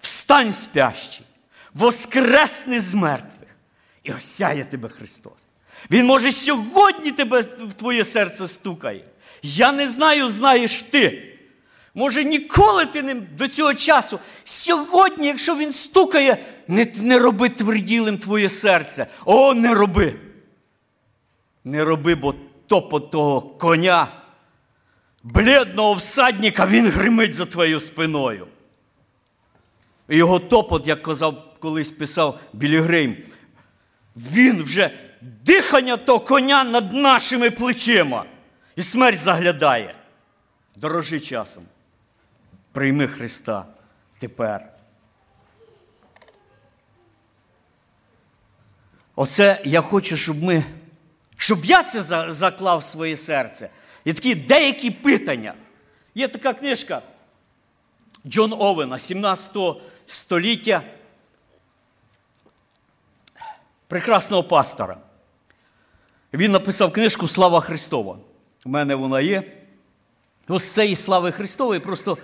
Встань 0.00 0.54
спящий, 0.54 1.26
воскресни 1.74 2.80
з 2.80 2.94
мертвих, 2.94 3.48
і 4.02 4.12
осяє 4.12 4.64
тебе 4.64 4.88
Христос. 4.88 5.32
Він 5.90 6.06
може 6.06 6.32
сьогодні 6.32 7.12
тебе 7.12 7.40
в 7.40 7.72
твоє 7.72 8.04
серце 8.04 8.48
стукає. 8.48 9.04
Я 9.42 9.72
не 9.72 9.88
знаю, 9.88 10.28
знаєш 10.28 10.82
ти. 10.82 11.30
Може, 11.94 12.24
ніколи 12.24 12.86
ти 12.86 13.02
не 13.02 13.14
до 13.14 13.48
цього 13.48 13.74
часу. 13.74 14.18
Сьогодні, 14.44 15.26
якщо 15.26 15.56
він 15.56 15.72
стукає, 15.72 16.44
не, 16.68 16.86
не 16.96 17.18
роби 17.18 17.48
тверділим 17.48 18.18
твоє 18.18 18.50
серце. 18.50 19.06
О, 19.24 19.54
не 19.54 19.74
роби. 19.74 20.16
Не 21.64 21.84
роби, 21.84 22.14
бо 22.14 22.34
топот 22.80 23.58
коня, 23.58 24.08
бледного 25.22 25.94
всадника, 25.94 26.66
він 26.66 26.88
гримить 26.88 27.34
за 27.34 27.46
твоєю 27.46 27.80
спиною. 27.80 28.46
І 30.08 30.16
його 30.16 30.38
топот, 30.38 30.86
як 30.86 31.02
казав, 31.02 31.54
колись 31.58 31.90
писав 31.90 32.40
Білі 32.52 32.80
Грейм, 32.80 33.16
він 34.16 34.62
вже 34.62 34.90
дихання 35.20 35.96
того 35.96 36.20
коня 36.20 36.64
над 36.64 36.92
нашими 36.92 37.50
плечима. 37.50 38.24
І 38.76 38.82
смерть 38.82 39.18
заглядає. 39.18 39.94
Дорожи 40.76 41.20
часом. 41.20 41.64
Прийми 42.72 43.08
Христа 43.08 43.66
тепер. 44.18 44.68
Оце 49.16 49.60
я 49.64 49.80
хочу, 49.80 50.16
щоб 50.16 50.42
ми, 50.42 50.64
щоб 51.36 51.64
я 51.64 51.82
це 51.82 52.32
заклав 52.32 52.78
в 52.78 52.84
своє 52.84 53.16
серце. 53.16 53.70
І 54.04 54.12
такі 54.12 54.34
деякі 54.34 54.90
питання. 54.90 55.54
Є 56.14 56.28
така 56.28 56.52
книжка 56.52 57.02
Джон 58.26 58.54
Овена, 58.58 58.98
17 58.98 59.56
століття, 60.06 60.82
прекрасного 63.88 64.42
пастора. 64.44 64.96
Він 66.34 66.52
написав 66.52 66.92
книжку 66.92 67.28
Слава 67.28 67.60
Христова. 67.60 68.18
У 68.64 68.68
мене 68.68 68.94
вона 68.94 69.20
є. 69.20 69.52
Ось 70.48 70.74
цієї 70.74 70.96
слави 70.96 71.32
Христової 71.32 71.80
просто 71.80 72.18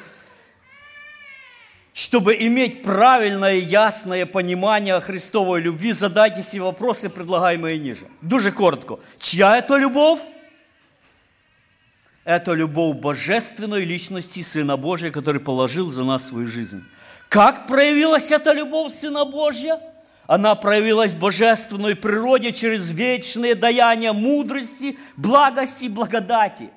чтобы 1.93 2.37
иметь 2.41 2.83
правильное 2.83 3.57
ясное 3.57 4.27
понимание 4.27 5.01
Христовой 5.01 5.61
любви, 5.61 5.93
задайте 5.93 6.43
себе 6.43 6.63
вопросы, 6.63 7.09
предлагаемые 7.09 7.79
ниже. 7.79 8.07
Дуже 8.21 8.53
коротко. 8.53 9.01
Чья 9.19 9.57
это 9.57 9.77
любовь? 9.77 10.21
Это 12.25 12.53
любовь 12.53 12.97
божественной 12.97 13.85
личности 13.85 14.41
Сына 14.41 14.77
Божия, 14.77 15.11
который 15.11 15.41
положил 15.41 15.91
за 15.91 16.05
нас 16.05 16.29
свою 16.29 16.47
жизнь. 16.47 16.85
Как 17.29 17.67
проявилась 17.67 18.31
эта 18.31 18.53
любовь 18.53 18.93
Сына 18.93 19.25
Божья? 19.25 19.81
Она 20.27 20.55
проявилась 20.55 21.13
в 21.13 21.19
божественной 21.19 21.97
природе 21.97 22.53
через 22.53 22.93
вечные 22.93 23.57
даяния 23.57 24.13
мудрости, 24.13 24.97
благости 25.17 25.87
и 25.87 25.89
благодати. 25.89 26.71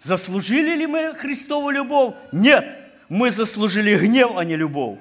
Заслужили 0.00 0.74
ли 0.76 0.86
мы 0.86 1.12
Христову 1.12 1.68
любовь? 1.68 2.14
Нет 2.32 2.87
мы 3.08 3.30
заслужили 3.30 3.96
гнев, 3.96 4.36
а 4.36 4.44
не 4.44 4.56
любовь. 4.56 4.98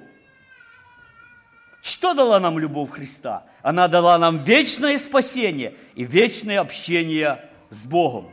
Что 1.82 2.14
дала 2.14 2.40
нам 2.40 2.60
любовь 2.60 2.92
Христа? 2.92 3.46
Она 3.62 3.88
дала 3.88 4.18
нам 4.18 4.44
вечное 4.44 4.98
спасение 4.98 5.74
и 5.96 6.04
вечное 6.04 6.60
общение 6.60 7.50
с 7.70 7.86
Богом. 7.86 8.32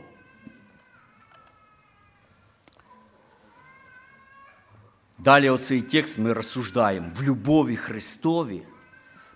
Далі 5.17 5.49
оцей 5.49 5.81
текст 5.81 6.19
ми 6.19 6.33
розсуждаємо. 6.33 7.11
В 7.15 7.23
любові 7.23 7.75
Христові 7.75 8.63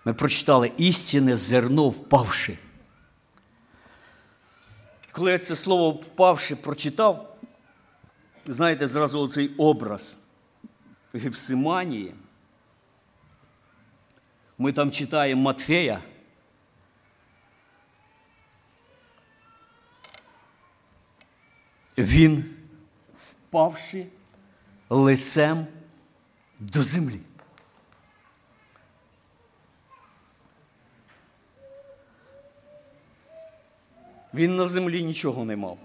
ми 0.06 0.14
прочитали 0.14 0.72
істинне 0.78 1.36
зерно 1.36 1.90
впавши. 1.90 2.58
Коли 5.12 5.32
я 5.32 5.40
це 5.40 5.56
слово 5.56 5.90
впавши 5.90 6.56
прочитав, 6.56 7.38
знаєте, 8.46 8.88
зразу 8.88 9.22
оцей 9.22 9.50
образ 9.58 10.29
Гефсиманії. 11.14 12.16
Ми 14.58 14.74
там 14.74 14.92
читаємо 14.92 15.42
Матфея. 15.42 16.02
Він, 21.98 22.56
впавши 23.18 24.08
лицем 24.90 25.68
до 26.60 26.84
землі. 26.84 27.20
Він 34.34 34.56
на 34.56 34.66
землі 34.66 35.04
нічого 35.04 35.46
не 35.46 35.56
мав. 35.56 35.78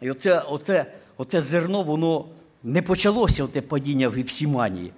І 0.00 0.10
оте, 0.10 0.40
оте 0.40 0.99
оте 1.20 1.40
зерно, 1.40 1.82
воно 1.82 2.28
не 2.62 2.82
почалося 2.82 3.44
оте 3.44 3.60
падіння 3.60 4.08
в 4.08 4.18
Євсіманії. 4.18 4.92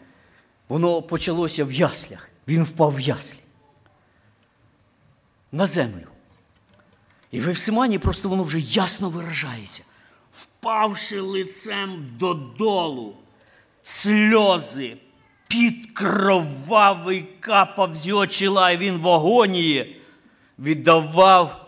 Воно 0.69 1.03
почалося 1.03 1.65
в 1.65 1.73
яслях. 1.73 2.29
Він 2.49 2.65
впав 2.65 2.95
в 2.95 3.01
яслі. 3.01 3.39
На 5.53 5.67
землю. 5.67 6.07
І 7.31 7.41
в 7.41 7.47
Євсиманії 7.47 7.99
просто 7.99 8.29
воно 8.29 8.45
вже 8.45 8.61
ясно 8.61 9.09
виражається. 9.11 9.83
Впавши 10.33 11.21
лицем 11.21 12.07
додолу, 12.19 13.15
сльози, 13.83 14.97
під 15.49 15.93
кровавий 15.93 17.25
капав 17.41 17.97
з 17.97 18.07
його 18.07 18.27
чола, 18.27 18.71
і 18.71 18.77
він 18.77 18.99
в 18.99 19.09
агонії 19.09 20.01
віддавав 20.59 21.62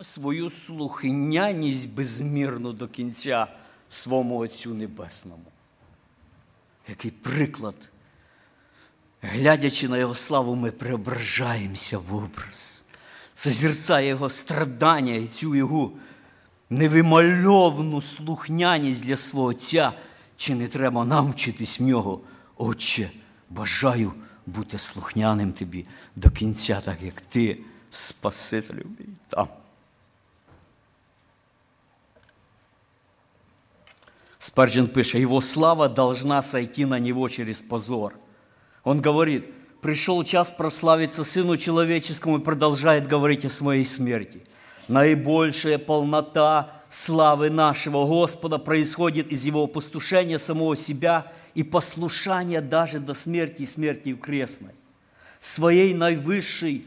свою 0.00 0.50
слухняність 0.50 1.94
безмірну 1.94 2.72
до 2.72 2.88
кінця 2.88 3.46
своєму 3.88 4.38
Отцю 4.38 4.74
Небесному. 4.74 5.44
Який 6.88 7.10
приклад, 7.10 7.74
глядячи 9.22 9.88
на 9.88 9.98
Його 9.98 10.14
славу, 10.14 10.54
ми 10.54 10.70
преображаємося 10.70 11.98
в 11.98 12.14
образ, 12.14 12.84
созерцає 13.34 14.08
Його 14.08 14.30
страдання 14.30 15.14
і 15.14 15.26
цю 15.26 15.54
Його 15.54 15.92
невимальовну 16.70 18.02
слухняність 18.02 19.04
для 19.04 19.16
свого 19.16 19.48
Отця, 19.48 19.92
чи 20.36 20.54
не 20.54 20.68
треба 20.68 21.04
нам 21.04 21.30
вчитись 21.30 21.80
в 21.80 21.82
нього, 21.82 22.20
Отче, 22.56 23.10
бажаю 23.50 24.12
бути 24.46 24.78
слухняним 24.78 25.52
тобі 25.52 25.86
до 26.16 26.30
кінця, 26.30 26.80
так 26.80 27.02
як 27.02 27.20
ти, 27.20 27.58
Спасителю 27.90 28.82
мій. 28.98 29.06
Там. 29.28 29.48
Спарджин 34.44 34.88
пишет, 34.88 35.22
его 35.22 35.40
слава 35.40 35.88
должна 35.88 36.42
сойти 36.42 36.84
на 36.84 36.98
него 36.98 37.28
через 37.28 37.62
позор. 37.62 38.12
Он 38.82 39.00
говорит, 39.00 39.46
пришел 39.80 40.22
час 40.22 40.52
прославиться 40.52 41.24
Сыну 41.24 41.56
Человеческому 41.56 42.36
и 42.36 42.42
продолжает 42.42 43.08
говорить 43.08 43.46
о 43.46 43.48
своей 43.48 43.86
смерти. 43.86 44.42
Наибольшая 44.86 45.78
полнота 45.78 46.82
славы 46.90 47.48
нашего 47.48 48.04
Господа 48.04 48.58
происходит 48.58 49.32
из 49.32 49.46
Его 49.46 49.64
опустошения 49.64 50.36
самого 50.36 50.76
себя 50.76 51.32
и 51.54 51.62
послушания 51.62 52.60
даже 52.60 53.00
до 53.00 53.14
смерти 53.14 53.62
и 53.62 53.66
смерти 53.66 54.12
в 54.12 54.20
крестной. 54.20 54.74
Своей 55.40 55.94
наивысшей 55.94 56.84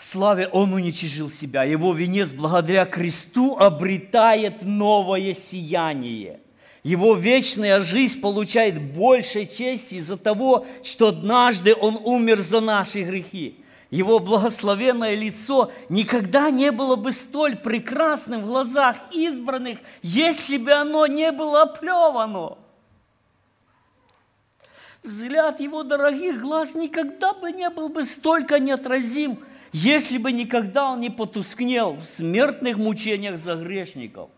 славе 0.00 0.48
Он 0.48 0.72
уничижил 0.72 1.30
себя. 1.30 1.64
Его 1.64 1.92
венец 1.92 2.32
благодаря 2.32 2.86
кресту 2.86 3.56
обретает 3.58 4.62
новое 4.62 5.34
сияние. 5.34 6.40
Его 6.82 7.14
вечная 7.14 7.80
жизнь 7.80 8.20
получает 8.20 8.80
большей 8.80 9.46
чести 9.46 9.96
из-за 9.96 10.16
того, 10.16 10.66
что 10.82 11.08
однажды 11.08 11.74
Он 11.78 11.98
умер 12.02 12.40
за 12.40 12.60
наши 12.60 13.02
грехи. 13.02 13.56
его 13.90 14.20
благословенное 14.20 15.16
лицо 15.16 15.72
никогда 15.88 16.48
не 16.48 16.70
было 16.70 16.94
бы 16.94 17.10
столь 17.10 17.56
прекрасным 17.56 18.42
в 18.42 18.46
глазах 18.46 18.96
избранных, 19.10 19.80
если 20.00 20.58
бы 20.58 20.70
оно 20.72 21.06
не 21.06 21.32
было 21.32 21.62
оплевано. 21.62 22.56
Взгляд 25.02 25.60
его 25.60 25.82
дорогих 25.82 26.40
глаз 26.40 26.74
никогда 26.74 27.32
бы 27.32 27.52
не 27.52 27.68
был 27.70 27.88
бы 27.88 28.04
столько 28.04 28.58
неотразим, 28.58 29.38
если 29.73 30.17
бы 30.17 30.31
никогда 30.31 30.91
он 30.91 31.01
не 31.01 31.09
потускнел 31.09 31.93
в 31.93 32.05
смертных 32.05 32.77
мучениях 32.77 33.37
за 33.37 33.55
грешников. 33.55 34.29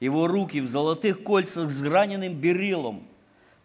Его 0.00 0.26
руки 0.26 0.60
в 0.60 0.66
золотых 0.66 1.22
кольцах 1.22 1.70
с 1.70 1.82
граненым 1.82 2.34
берилом. 2.34 3.02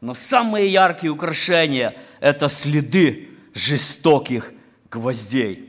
Но 0.01 0.13
самые 0.13 0.67
яркие 0.67 1.11
украшения – 1.11 2.19
это 2.19 2.49
следы 2.49 3.29
жестоких 3.53 4.53
гвоздей. 4.89 5.63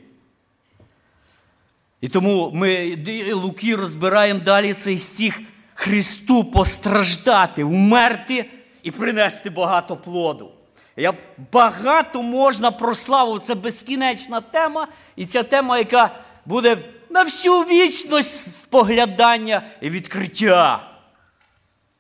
І 2.01 2.09
тому 2.09 2.51
ми 2.55 2.99
Луки 3.33 3.77
розбираємо 3.77 4.41
далі 4.41 4.75
цей 4.75 4.99
стих 4.99 5.41
Христу 5.75 6.45
постраждати, 6.45 7.65
умерти 7.65 8.51
і 8.83 8.91
принести 8.91 9.51
багато 9.51 9.97
плоду. 9.97 10.51
Я 10.98 11.14
Багато 11.52 12.22
можна 12.22 12.72
про 12.72 12.96
славу, 12.96 13.40
це 13.40 13.56
безкінечна 13.56 14.42
тема, 14.42 14.88
і 15.16 15.26
ця 15.26 15.44
тема, 15.44 15.78
яка 15.78 16.16
буде 16.46 16.78
на 17.10 17.24
всю 17.24 17.60
вічність 17.60 18.58
споглядання 18.58 19.62
і 19.82 19.90
відкриття 19.90 20.94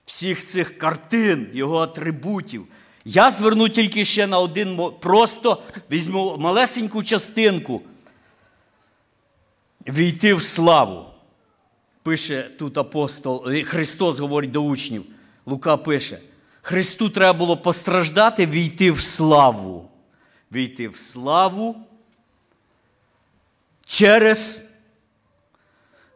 всіх 0.05 0.45
цих 0.45 0.77
картин, 0.77 1.49
його 1.53 1.79
атрибутів. 1.79 2.67
Я 3.05 3.31
зверну 3.31 3.69
тільки 3.69 4.05
ще 4.05 4.27
на 4.27 4.39
один, 4.39 4.91
просто 4.99 5.61
візьму 5.91 6.37
малесеньку 6.37 7.03
частинку. 7.03 7.81
Війти 9.87 10.33
в 10.33 10.43
славу. 10.43 11.05
Пише 12.03 12.43
тут 12.59 12.77
апостол, 12.77 13.45
Христос 13.63 14.19
говорить 14.19 14.51
до 14.51 14.61
учнів. 14.61 15.05
Лука 15.45 15.77
пише. 15.77 16.19
Христу 16.67 17.09
треба 17.09 17.33
було 17.33 17.57
постраждати, 17.57 18.45
війти 18.45 18.91
в 18.91 19.01
славу. 19.01 19.89
Війти 20.51 20.87
в 20.87 20.97
славу 20.97 21.75
через, 23.85 24.69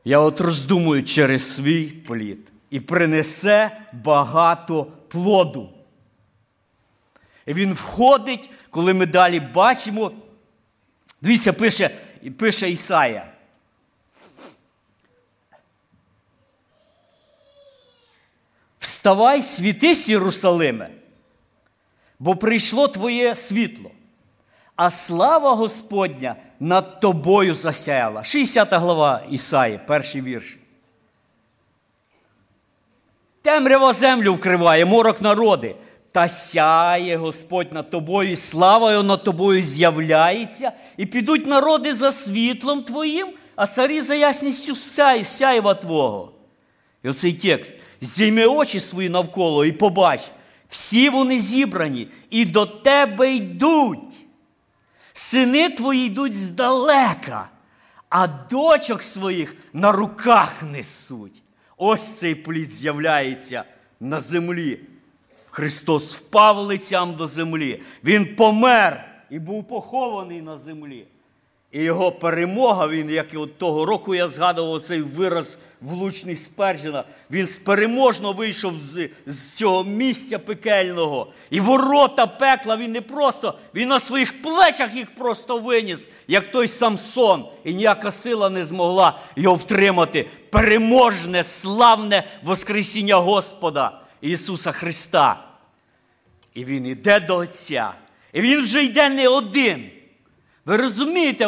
я 0.06 0.20
от 0.20 0.42
роздумую, 0.42 1.04
через 1.04 1.56
свій 1.56 1.86
плід. 1.88 2.52
І 2.70 2.80
принесе 2.80 3.82
багато 3.94 4.88
плоду. 5.08 5.70
І 7.46 7.54
він 7.54 7.74
входить, 7.74 8.50
коли 8.70 8.94
ми 8.94 9.06
далі 9.06 9.40
бачимо. 9.40 10.12
Дивіться, 11.22 11.54
пише, 11.54 11.90
пише 12.38 12.70
Ісая. 12.70 13.31
Вставай, 18.82 19.42
світись, 19.42 20.10
Єрусалиме, 20.10 20.90
бо 22.20 22.36
прийшло 22.36 22.88
твоє 22.88 23.36
світло, 23.36 23.92
а 24.76 24.92
слава 24.92 25.54
Господня 25.54 26.36
над 26.60 27.00
тобою 27.00 27.56
засяяла. 27.56 28.24
60 28.24 28.74
глава 28.74 29.24
Ісаї, 29.32 29.80
перший 29.88 30.22
вірш. 30.22 30.58
Темрява 33.42 33.94
землю 33.94 34.34
вкриває, 34.34 34.86
морок 34.86 35.22
народи, 35.22 35.76
та 36.12 36.30
сяє 36.30 37.18
Господь 37.18 37.74
над 37.74 37.90
тобою, 37.90 38.32
і 38.32 38.36
слава 38.36 38.92
Його 38.92 39.04
над 39.04 39.24
тобою 39.24 39.64
з'являється, 39.64 40.72
і 40.98 41.06
підуть 41.06 41.46
народи 41.46 41.94
за 41.94 42.12
світлом 42.12 42.84
Твоїм, 42.84 43.28
а 43.56 43.68
царі 43.68 44.02
за 44.02 44.16
ясністю 44.16 44.76
сяєва 45.24 45.74
Твого. 45.74 46.32
І 47.04 47.10
оцей 47.10 47.34
текст. 47.34 47.76
Здійми 48.02 48.46
очі 48.46 48.80
свої 48.80 49.10
навколо 49.10 49.66
і 49.66 49.72
побач, 49.72 50.32
всі 50.68 51.10
вони 51.10 51.42
зібрані 51.42 52.08
і 52.30 52.46
до 52.46 52.66
тебе 52.66 53.34
йдуть. 53.34 54.00
Сини 55.14 55.70
твої 55.70 56.06
йдуть 56.06 56.36
здалека, 56.36 57.50
а 58.10 58.28
дочок 58.28 59.04
своїх 59.04 59.56
на 59.74 59.92
руках 59.92 60.64
несуть. 60.64 61.42
Ось 61.78 62.08
цей 62.08 62.36
плід 62.36 62.74
з'являється 62.74 63.64
на 64.00 64.22
землі. 64.22 64.80
Христос 65.50 66.16
впав 66.16 66.58
лицям 66.58 67.16
до 67.16 67.28
землі. 67.28 67.82
Він 68.04 68.36
помер 68.36 69.06
і 69.30 69.40
був 69.40 69.68
похований 69.68 70.42
на 70.42 70.58
землі. 70.58 71.06
І 71.72 71.84
його 71.84 72.12
перемога, 72.12 72.88
він, 72.88 73.10
як 73.10 73.34
і 73.34 73.38
от 73.38 73.58
того 73.58 73.86
року 73.86 74.16
я 74.16 74.28
згадував 74.28 74.82
цей 74.82 75.02
вираз 75.02 75.60
влучний 75.82 76.36
Спержена, 76.36 77.04
він 77.32 77.48
переможно 77.66 78.32
вийшов 78.34 78.74
з, 78.80 79.10
з 79.26 79.52
цього 79.54 79.84
місця 79.84 80.40
пекельного. 80.40 81.28
І 81.50 81.60
ворота 81.60 82.28
пекла 82.28 82.78
він 82.78 82.92
не 82.92 83.02
просто, 83.02 83.58
він 83.76 83.90
на 83.90 84.00
своїх 84.00 84.42
плечах 84.42 84.96
їх 84.96 85.16
просто 85.16 85.58
виніс, 85.58 86.10
як 86.28 86.52
той 86.52 86.68
Самсон, 86.68 87.46
і 87.64 87.74
ніяка 87.74 88.12
сила 88.12 88.50
не 88.50 88.64
змогла 88.64 89.20
його 89.36 89.56
втримати. 89.56 90.30
Переможне, 90.50 91.44
славне 91.44 92.24
Воскресіння 92.44 93.16
Господа 93.16 94.02
Ісуса 94.22 94.72
Христа. 94.72 95.44
І 96.54 96.66
Він 96.66 96.86
іде 96.86 97.20
до 97.20 97.38
Отця. 97.38 97.92
І 98.34 98.42
Він 98.42 98.62
вже 98.62 98.84
йде 98.84 99.10
не 99.10 99.28
один. 99.28 99.90
Ви 100.66 100.78
розумієте, 100.78 101.48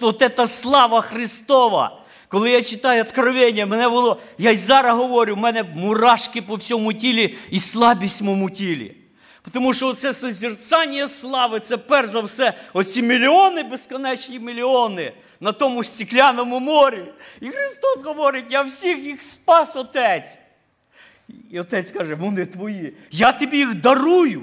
от 0.00 0.22
ета 0.22 0.46
слава 0.46 1.00
Христова. 1.00 2.04
Коли 2.28 2.50
я 2.50 2.62
читаю 2.62 3.02
откровення, 3.02 3.66
мене 3.66 3.88
було, 3.88 4.20
я 4.38 4.50
й 4.50 4.56
зараз 4.56 4.96
говорю, 4.96 5.34
в 5.34 5.38
мене 5.38 5.62
мурашки 5.62 6.42
по 6.42 6.54
всьому 6.54 6.92
тілі 6.92 7.36
і 7.50 7.60
слабість 7.60 8.20
в 8.20 8.24
моєму 8.24 8.50
тілі. 8.50 8.94
Тому 9.52 9.74
що 9.74 9.94
це 9.94 10.14
созерцання 10.14 11.08
слави, 11.08 11.60
це 11.60 11.76
перш 11.76 12.08
за 12.08 12.20
все 12.20 12.52
оці 12.72 13.02
мільйони, 13.02 13.62
безконечні 13.62 14.38
мільйони 14.38 15.12
на 15.40 15.52
тому 15.52 15.84
стекляному 15.84 16.60
морі. 16.60 17.04
І 17.40 17.48
Христос 17.48 18.04
говорить, 18.04 18.44
я 18.50 18.62
всіх 18.62 18.98
їх 18.98 19.22
спас 19.22 19.76
Отець. 19.76 20.38
І 21.50 21.60
Отець 21.60 21.92
каже, 21.92 22.14
вони 22.14 22.46
твої. 22.46 22.92
Я 23.10 23.32
тобі 23.32 23.56
їх 23.56 23.74
дарую. 23.74 24.42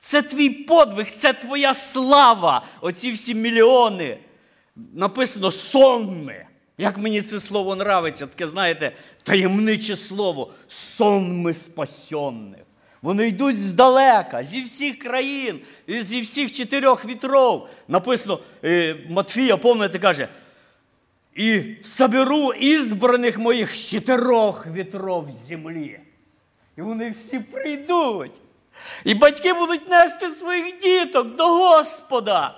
Це 0.00 0.22
твій 0.22 0.50
подвиг, 0.50 1.10
це 1.10 1.32
твоя 1.32 1.74
слава. 1.74 2.64
Оці 2.80 3.12
всі 3.12 3.34
мільйони. 3.34 4.18
Написано 4.92 5.50
сонми. 5.50 6.46
Як 6.78 6.98
мені 6.98 7.22
це 7.22 7.40
слово 7.40 7.72
нравиться, 7.72 8.26
таке, 8.26 8.46
знаєте, 8.46 8.92
таємниче 9.22 9.96
слово 9.96 10.52
сонми 10.68 11.54
спасенних. 11.54 12.60
Вони 13.02 13.28
йдуть 13.28 13.58
здалека, 13.58 14.42
зі 14.42 14.62
всіх 14.62 14.98
країн, 14.98 15.60
зі 15.88 16.20
всіх 16.20 16.52
чотирьох 16.52 17.04
вітров. 17.04 17.68
Написано, 17.88 18.38
е, 18.64 18.96
Матфія, 19.10 19.56
пам'ятаєте, 19.56 19.98
каже, 19.98 20.28
і 21.34 21.62
соберу 21.82 22.52
ізбраних 22.52 23.38
моїх 23.38 23.76
з 23.76 23.90
чотирьох 23.90 24.66
вітров 24.66 25.30
землі. 25.30 26.00
І 26.78 26.82
вони 26.82 27.10
всі 27.10 27.38
прийдуть. 27.38 28.32
І 29.04 29.14
батьки 29.14 29.52
будуть 29.52 29.90
нести 29.90 30.28
своїх 30.28 30.78
діток 30.78 31.36
до 31.36 31.46
Господа. 31.46 32.54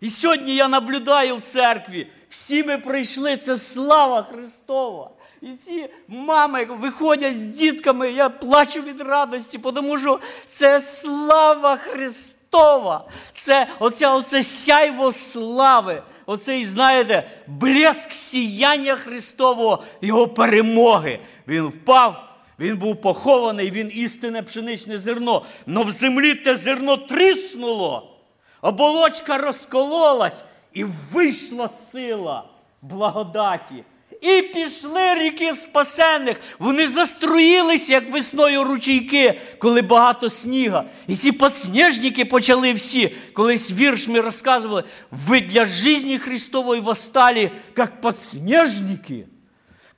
І 0.00 0.08
сьогодні 0.08 0.54
я 0.54 0.68
наблюдаю 0.68 1.36
в 1.36 1.40
церкві. 1.40 2.06
Всі 2.28 2.64
ми 2.64 2.78
прийшли, 2.78 3.36
це 3.36 3.58
слава 3.58 4.22
Христова. 4.22 5.10
І 5.42 5.46
ці 5.66 5.88
мами 6.08 6.64
виходять 6.64 7.40
з 7.40 7.44
дітками, 7.44 8.10
я 8.10 8.28
плачу 8.28 8.82
від 8.82 9.00
радості, 9.00 9.58
тому 9.58 9.98
що 9.98 10.20
це 10.48 10.80
слава 10.80 11.76
Христова. 11.76 13.04
Це 13.38 13.66
оця, 13.78 14.14
оце 14.14 14.42
сяйво 14.42 15.12
слави. 15.12 16.02
Оцей, 16.26 16.66
знаєте, 16.66 17.30
блеск 17.46 18.12
сіяння 18.12 18.96
Христового, 18.96 19.82
Його 20.00 20.28
перемоги. 20.28 21.20
Він 21.48 21.66
впав. 21.66 22.25
Він 22.58 22.76
був 22.76 23.00
похований, 23.00 23.70
він 23.70 23.90
істинне 23.94 24.42
пшеничне 24.42 24.98
зерно. 24.98 25.44
Но 25.66 25.82
в 25.82 25.90
землі 25.90 26.34
те 26.34 26.56
зерно 26.56 26.96
тріснуло, 26.96 28.16
оболочка 28.62 29.38
розкололась, 29.38 30.44
і 30.72 30.84
вийшла 30.84 31.68
сила 31.68 32.44
благодаті. 32.82 33.84
І 34.20 34.42
пішли 34.42 35.14
ріки 35.14 35.52
спасених. 35.52 36.40
Вони 36.58 36.86
заструїлися, 36.86 37.92
як 37.92 38.10
весною 38.10 38.64
ручейки, 38.64 39.40
коли 39.58 39.82
багато 39.82 40.30
сніга. 40.30 40.84
І 41.06 41.16
ці 41.16 41.32
подснежники 41.32 42.24
почали 42.24 42.72
всі. 42.72 43.14
Колись 43.32 43.72
вірш 43.72 44.08
ми 44.08 44.20
розказували, 44.20 44.84
ви 45.10 45.40
для 45.40 45.64
житті 45.64 46.18
Христової 46.18 46.80
восстали, 46.80 47.50
як 47.76 48.00
подснежники 48.00 49.26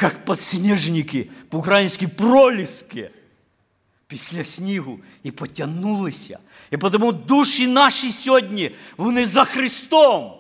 як 0.03 0.25
подснежники, 0.25 1.29
по-українськи 1.49 2.09
проліски 2.09 3.11
після 4.07 4.45
снігу 4.45 4.99
і 5.23 5.31
потягнулися. 5.31 6.39
І 6.71 6.77
тому 6.77 7.13
душі 7.13 7.67
наші 7.67 8.13
сьогодні, 8.13 8.71
вони 8.97 9.25
за 9.25 9.45
Христом. 9.45 10.35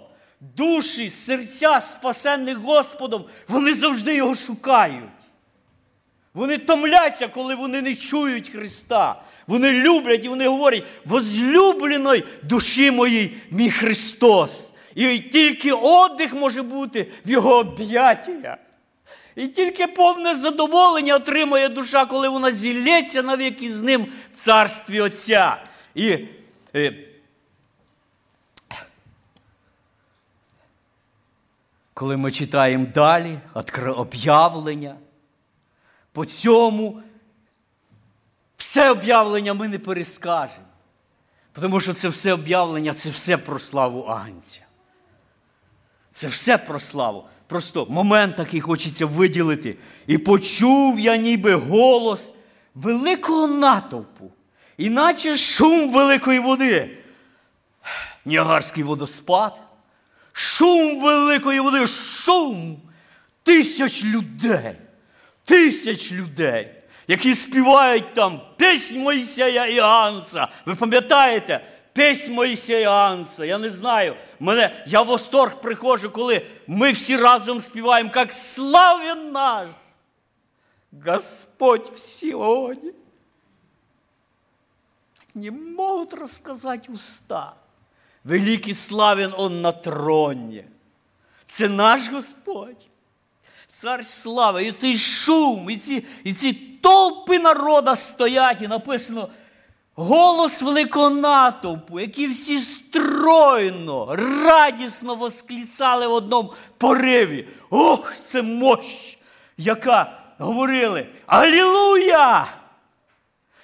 душі, 0.56 1.10
серця, 1.10 1.80
спасенних 1.80 2.58
Господом, 2.58 3.24
вони 3.48 3.74
завжди 3.74 4.14
його 4.14 4.34
шукають. 4.34 5.04
Вони 6.34 6.58
томляться, 6.58 7.28
коли 7.28 7.54
вони 7.54 7.82
не 7.82 7.94
чують 7.94 8.48
Христа. 8.48 9.22
Вони 9.46 9.72
люблять 9.72 10.24
і 10.24 10.28
вони 10.28 10.48
говорять, 10.48 10.84
возлюбленої 11.04 12.24
душі 12.42 12.90
моїй, 12.90 13.36
мій 13.50 13.70
Христос. 13.70 14.74
І 14.94 15.18
тільки 15.18 15.72
отдих 15.72 16.34
може 16.34 16.62
бути 16.62 17.10
в 17.26 17.30
Його 17.30 17.56
об'яттях. 17.56 18.58
І 19.38 19.48
тільки 19.48 19.86
повне 19.86 20.34
задоволення 20.34 21.16
отримує 21.16 21.68
душа, 21.68 22.06
коли 22.06 22.28
вона 22.28 22.50
зілється 22.52 23.22
навіки 23.22 23.72
з 23.72 23.82
ним 23.82 24.12
в 24.34 24.40
царстві 24.40 25.00
Отця. 25.00 25.64
І 25.94 26.18
е, 26.74 26.94
коли 31.94 32.16
ми 32.16 32.30
читаємо 32.30 32.86
далі 32.94 33.38
об'явлення, 33.96 34.96
по 36.12 36.24
цьому 36.24 37.02
все 38.56 38.90
об'явлення 38.90 39.54
ми 39.54 39.68
не 39.68 39.78
перескажемо. 39.78 40.66
Тому 41.52 41.80
що 41.80 41.94
це 41.94 42.08
все 42.08 42.32
об'явлення, 42.32 42.94
це 42.94 43.10
все 43.10 43.36
про 43.36 43.58
славу 43.58 44.02
Агнця. 44.02 44.62
Це 46.12 46.26
все 46.26 46.58
про 46.58 46.80
славу. 46.80 47.24
Просто 47.48 47.86
момент 47.90 48.36
такий 48.36 48.60
хочеться 48.60 49.06
виділити. 49.06 49.76
І 50.06 50.18
почув 50.18 51.00
я 51.00 51.16
ніби 51.16 51.54
голос 51.54 52.34
великого 52.74 53.46
натовпу, 53.48 54.32
іначе 54.76 55.36
шум 55.36 55.92
великої 55.92 56.38
води. 56.38 56.98
Ніагарський 58.24 58.84
водоспад, 58.84 59.60
шум 60.32 61.00
великої 61.00 61.60
води, 61.60 61.86
шум 61.86 62.76
тисяч 63.42 64.04
людей, 64.04 64.74
тисяч 65.44 66.12
людей, 66.12 66.74
які 67.08 67.34
співають 67.34 68.14
там 68.14 68.40
піснь 68.56 68.98
Моїсея 68.98 69.66
і 69.66 69.78
Анса. 69.78 70.48
Ви 70.66 70.74
пам'ятаєте? 70.74 71.60
Песнь 71.98 72.32
Моїсея 72.32 72.90
Анса, 72.90 73.44
я 73.44 73.58
не 73.58 73.70
знаю. 73.70 74.16
Мене, 74.38 74.84
Я 74.86 75.02
в 75.02 75.06
восторг 75.06 75.60
приходжу, 75.60 76.10
коли 76.10 76.46
ми 76.66 76.92
всі 76.92 77.16
разом 77.16 77.60
співаємо, 77.60 78.10
як 78.14 78.32
славен 78.32 79.32
наш 79.32 79.68
Господь 81.06 81.90
в 81.94 81.98
Сионе. 81.98 82.92
Не 85.34 85.50
можуть 85.50 86.14
розказати 86.14 86.92
уста. 86.92 87.54
Великий 88.24 88.74
славен 88.74 89.34
Он 89.36 89.60
на 89.60 89.72
троні. 89.72 90.64
Це 91.46 91.68
наш 91.68 92.08
Господь. 92.08 92.86
Цар 93.72 94.04
слави, 94.06 94.64
і 94.64 94.72
цей 94.72 94.96
шум, 94.96 95.70
і 95.70 95.76
ці 95.76 96.04
і 96.24 96.34
ці 96.34 96.52
толпи 96.82 97.38
народа 97.38 97.96
стоять, 97.96 98.62
і 98.62 98.68
написано 98.68 99.28
голос 99.98 100.62
великого 100.62 101.10
натовпу, 101.10 102.00
які 102.00 102.26
всі 102.26 102.58
стройно, 102.58 104.16
радісно 104.44 105.14
восклицали 105.14 106.06
в 106.06 106.12
одному 106.12 106.52
пориві. 106.76 107.48
Ох, 107.70 108.14
це 108.26 108.42
мощ, 108.42 109.18
яка 109.56 110.20
говорили 110.38 111.06
Алілуя! 111.26 112.46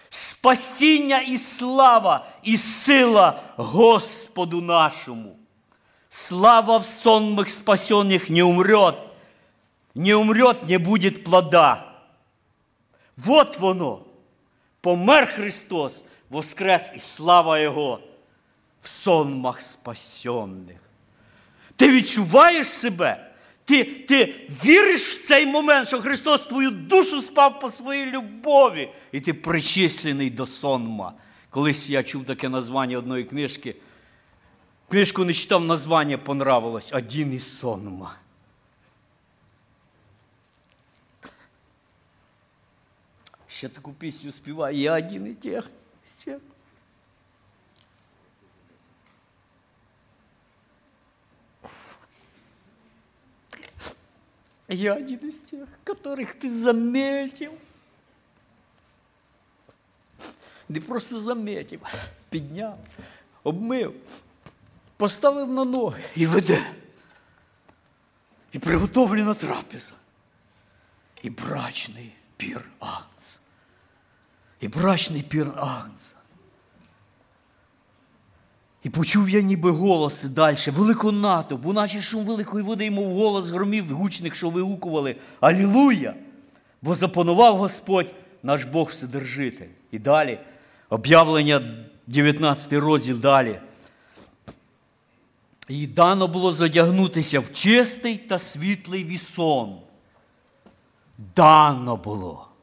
Спасіння 0.08 1.20
і 1.20 1.38
слава, 1.38 2.26
і 2.42 2.56
сила 2.56 3.40
Господу 3.56 4.60
нашому. 4.60 5.36
Слава 6.08 6.76
в 6.78 6.86
сонмах 6.86 7.48
спасенных 7.48 8.30
не 8.30 8.42
умрет, 8.42 8.94
не 9.94 10.14
умрет, 10.14 10.68
не 10.68 10.78
будет 10.78 11.24
плода. 11.24 11.92
Вот 13.16 13.58
воно. 13.58 14.00
Помер 14.80 15.26
Христос, 15.26 16.04
воскрес 16.34 16.90
і 16.94 16.98
слава 16.98 17.58
Його 17.58 18.00
в 18.82 18.88
сонмах 18.88 19.62
спасенних. 19.62 20.76
Ти 21.76 21.90
відчуваєш 21.90 22.66
себе? 22.66 23.30
Ти 23.64 23.84
ти 23.84 24.48
віриш 24.64 25.02
в 25.02 25.26
цей 25.26 25.46
момент, 25.46 25.88
що 25.88 26.00
Христос 26.00 26.40
твою 26.40 26.70
душу 26.70 27.20
спав 27.20 27.60
по 27.60 27.70
своїй 27.70 28.06
любові, 28.06 28.90
і 29.12 29.20
ти 29.20 29.34
причислений 29.34 30.30
до 30.30 30.46
сонма. 30.46 31.12
Колись 31.50 31.90
я 31.90 32.02
чув 32.02 32.24
таке 32.24 32.48
названня 32.48 32.98
одної 32.98 33.24
книжки. 33.24 33.76
Книжку 34.88 35.24
не 35.24 35.32
читав, 35.32 35.64
названня 35.64 36.18
понравилось 36.18 36.92
Один 36.92 37.34
із 37.34 37.58
сонма. 37.58 38.14
Ще 43.48 43.68
таку 43.68 43.92
пісню 43.92 44.32
співаю, 44.32 44.76
я 44.76 44.98
один 44.98 45.26
і 45.26 45.34
тех. 45.34 45.70
Тех. 46.24 46.40
Я 54.68 54.94
один 54.94 55.18
из 55.28 55.38
тех, 55.38 55.68
которых 55.84 56.34
ты 56.34 56.50
заметил. 56.50 57.52
Не 60.68 60.80
просто 60.80 61.18
заметив, 61.18 61.80
підняв, 62.30 62.78
обмив, 63.42 63.94
поставив 64.96 65.52
на 65.52 65.64
ноги 65.64 66.02
і 66.16 66.26
веде. 66.26 66.72
І 68.52 68.58
приготовлена 68.58 69.34
трапеза. 69.34 69.94
І 71.22 71.30
брачний 71.30 72.12
пір 72.36 72.64
Агнца. 72.78 73.43
І 74.64 74.68
брачний 74.68 75.22
пір 75.22 75.46
Агнца. 75.56 76.16
І 78.82 78.90
почув 78.90 79.30
я 79.30 79.40
ніби 79.40 79.70
голоси 79.70 80.28
далі, 80.28 80.56
велику 80.66 81.12
натовпу, 81.12 81.72
наче 81.72 82.00
шум 82.00 82.24
великої 82.24 82.64
води, 82.64 82.90
мов 82.90 83.14
голос 83.14 83.50
громів 83.50 83.96
гучних, 83.96 84.34
що 84.34 84.50
вигукували 84.50 85.16
Алілуя! 85.40 86.14
Бо 86.82 86.94
запанував 86.94 87.58
Господь 87.58 88.14
наш 88.42 88.64
Бог 88.64 88.88
Вседержитель. 88.88 89.68
І 89.90 89.98
далі, 89.98 90.38
об'явлення 90.88 91.86
19 92.06 92.72
розділ 92.72 93.18
далі. 93.18 93.60
І 95.68 95.86
дано 95.86 96.28
було 96.28 96.52
задягнутися 96.52 97.40
в 97.40 97.52
чистий 97.52 98.16
та 98.16 98.38
світлий 98.38 99.04
вісон. 99.04 99.78
Дано 101.36 101.96
було. 101.96 102.53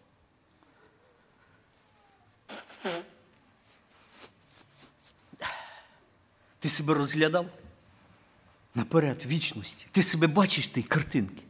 Ти 6.61 6.69
себе 6.69 6.93
розглядав 6.93 7.45
наперед 8.75 9.23
вічності. 9.25 9.87
Ти 9.91 10.03
себе 10.03 10.27
бачиш 10.27 10.67
тій 10.67 10.83
картинки. 10.83 11.43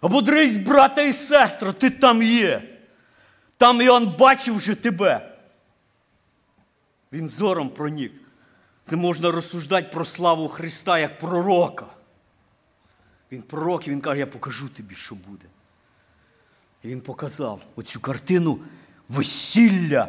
Або 0.00 0.22
дрись, 0.22 0.56
брата 0.56 1.02
і 1.02 1.12
сестра, 1.12 1.72
ти 1.72 1.90
там 1.90 2.22
є. 2.22 2.78
Там 3.56 3.82
Іоанн 3.82 4.16
бачив 4.18 4.56
вже 4.56 4.74
тебе. 4.74 5.38
Він 7.12 7.28
зором 7.28 7.70
пронік. 7.70 8.12
Не 8.90 8.96
можна 8.96 9.30
розсуждати 9.30 9.88
про 9.92 10.04
славу 10.04 10.48
Христа 10.48 10.98
як 10.98 11.18
пророка. 11.18 11.86
Він 13.32 13.42
пророк, 13.42 13.86
і 13.86 13.90
він 13.90 14.00
каже, 14.00 14.18
я 14.18 14.26
покажу 14.26 14.68
тобі, 14.68 14.94
що 14.94 15.14
буде. 15.14 15.46
І 16.82 16.88
він 16.88 17.00
показав 17.00 17.60
оцю 17.76 18.00
картину 18.00 18.60
весілля. 19.08 20.08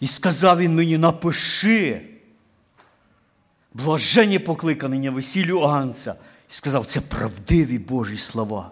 І 0.00 0.06
сказав 0.06 0.58
він 0.58 0.74
мені, 0.74 0.98
напиши. 0.98 2.11
Блажені 3.74 4.38
покликаний 4.38 5.00
на 5.00 5.10
весіллю 5.10 5.60
Анца. 5.60 6.14
І 6.50 6.52
сказав, 6.52 6.86
це 6.86 7.00
правдиві 7.00 7.78
Божі 7.78 8.16
слова. 8.16 8.70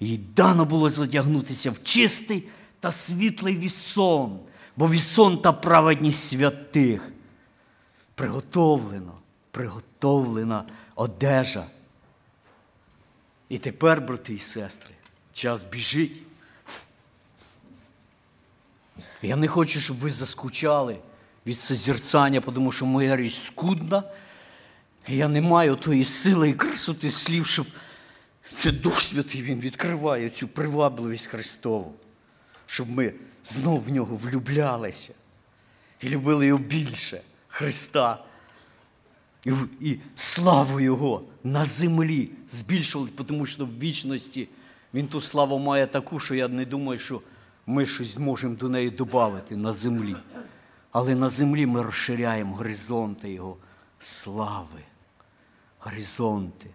І 0.00 0.16
дано 0.16 0.64
було 0.64 0.90
задягнутися 0.90 1.70
в 1.70 1.82
чистий 1.82 2.48
та 2.80 2.90
світлий 2.90 3.56
вісон, 3.56 4.38
бо 4.76 4.88
вісон 4.88 5.38
та 5.38 5.52
праведність 5.52 6.28
святих. 6.28 7.12
Приготовлено, 8.14 9.12
приготовлена 9.50 10.64
одежа. 10.94 11.64
І 13.48 13.58
тепер, 13.58 14.00
брати 14.00 14.34
і 14.34 14.38
сестри, 14.38 14.90
час 15.32 15.64
біжить. 15.64 16.22
Я 19.22 19.36
не 19.36 19.48
хочу, 19.48 19.80
щоб 19.80 19.98
ви 19.98 20.12
заскучали 20.12 20.96
від 21.46 21.60
созерцання, 21.60 22.40
тому 22.40 22.72
що 22.72 22.86
моя 22.86 23.16
річ 23.16 23.34
скудна. 23.34 24.02
Я 25.08 25.28
не 25.28 25.40
маю 25.40 25.76
тої 25.76 26.04
сили 26.04 26.50
і 26.50 26.52
красоти 26.52 27.10
слів, 27.10 27.46
щоб 27.46 27.66
це 28.54 28.72
Дух 28.72 29.00
Святий 29.00 29.42
Він 29.42 29.60
відкриває 29.60 30.30
цю 30.30 30.48
привабливість 30.48 31.26
Христову, 31.26 31.94
щоб 32.66 32.90
ми 32.90 33.12
знов 33.44 33.84
в 33.84 33.88
нього 33.88 34.16
влюблялися 34.16 35.14
і 36.02 36.08
любили 36.08 36.46
його 36.46 36.62
більше 36.62 37.20
Христа. 37.48 38.24
І, 39.44 39.50
і 39.80 40.00
славу 40.16 40.80
Його 40.80 41.22
на 41.44 41.64
землі 41.64 42.30
збільшували, 42.48 43.10
тому 43.26 43.46
що 43.46 43.66
в 43.66 43.78
вічності 43.78 44.48
Він 44.94 45.08
ту 45.08 45.20
славу 45.20 45.58
має 45.58 45.86
таку, 45.86 46.20
що 46.20 46.34
я 46.34 46.48
не 46.48 46.64
думаю, 46.64 46.98
що 46.98 47.22
ми 47.66 47.86
щось 47.86 48.18
можемо 48.18 48.54
до 48.54 48.68
неї 48.68 48.90
додати 48.90 49.56
на 49.56 49.72
землі. 49.72 50.16
Але 50.92 51.14
на 51.14 51.28
землі 51.28 51.66
ми 51.66 51.82
розширяємо 51.82 52.56
горизонти 52.56 53.32
Його 53.32 53.56
слави. 53.98 54.80
Горизонти. 55.78 56.70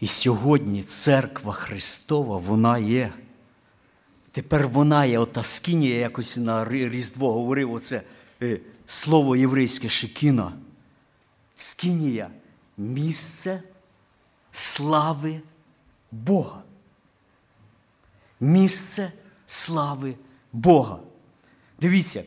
І 0.00 0.06
сьогодні 0.06 0.82
церква 0.82 1.52
Христова, 1.52 2.36
вона 2.36 2.78
є. 2.78 3.12
Тепер 4.32 4.68
вона 4.68 5.04
є 5.04 5.18
ота 5.18 5.42
скинія, 5.42 5.98
якось 5.98 6.36
на 6.36 6.64
Різдво 6.68 7.32
говорив 7.32 7.72
оце 7.72 8.02
е, 8.42 8.60
слово 8.86 9.36
єврейське 9.36 9.88
шикіна. 9.88 10.52
Скинія 11.54 12.30
місце 12.76 13.62
слави 14.52 15.40
Бога. 16.10 16.62
Місце 18.40 19.12
слави 19.46 20.14
Бога. 20.52 20.98
Дивіться, 21.80 22.22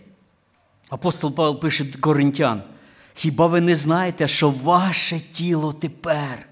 апостол 0.90 1.36
Павло 1.36 1.56
пише 1.56 1.86
Коринтян. 2.00 2.64
Хіба 3.14 3.48
ви 3.48 3.62
не 3.62 3.76
знаєте, 3.76 4.28
що 4.28 4.50
ваше 4.50 5.20
тіло 5.20 5.74
тепер 5.74 6.48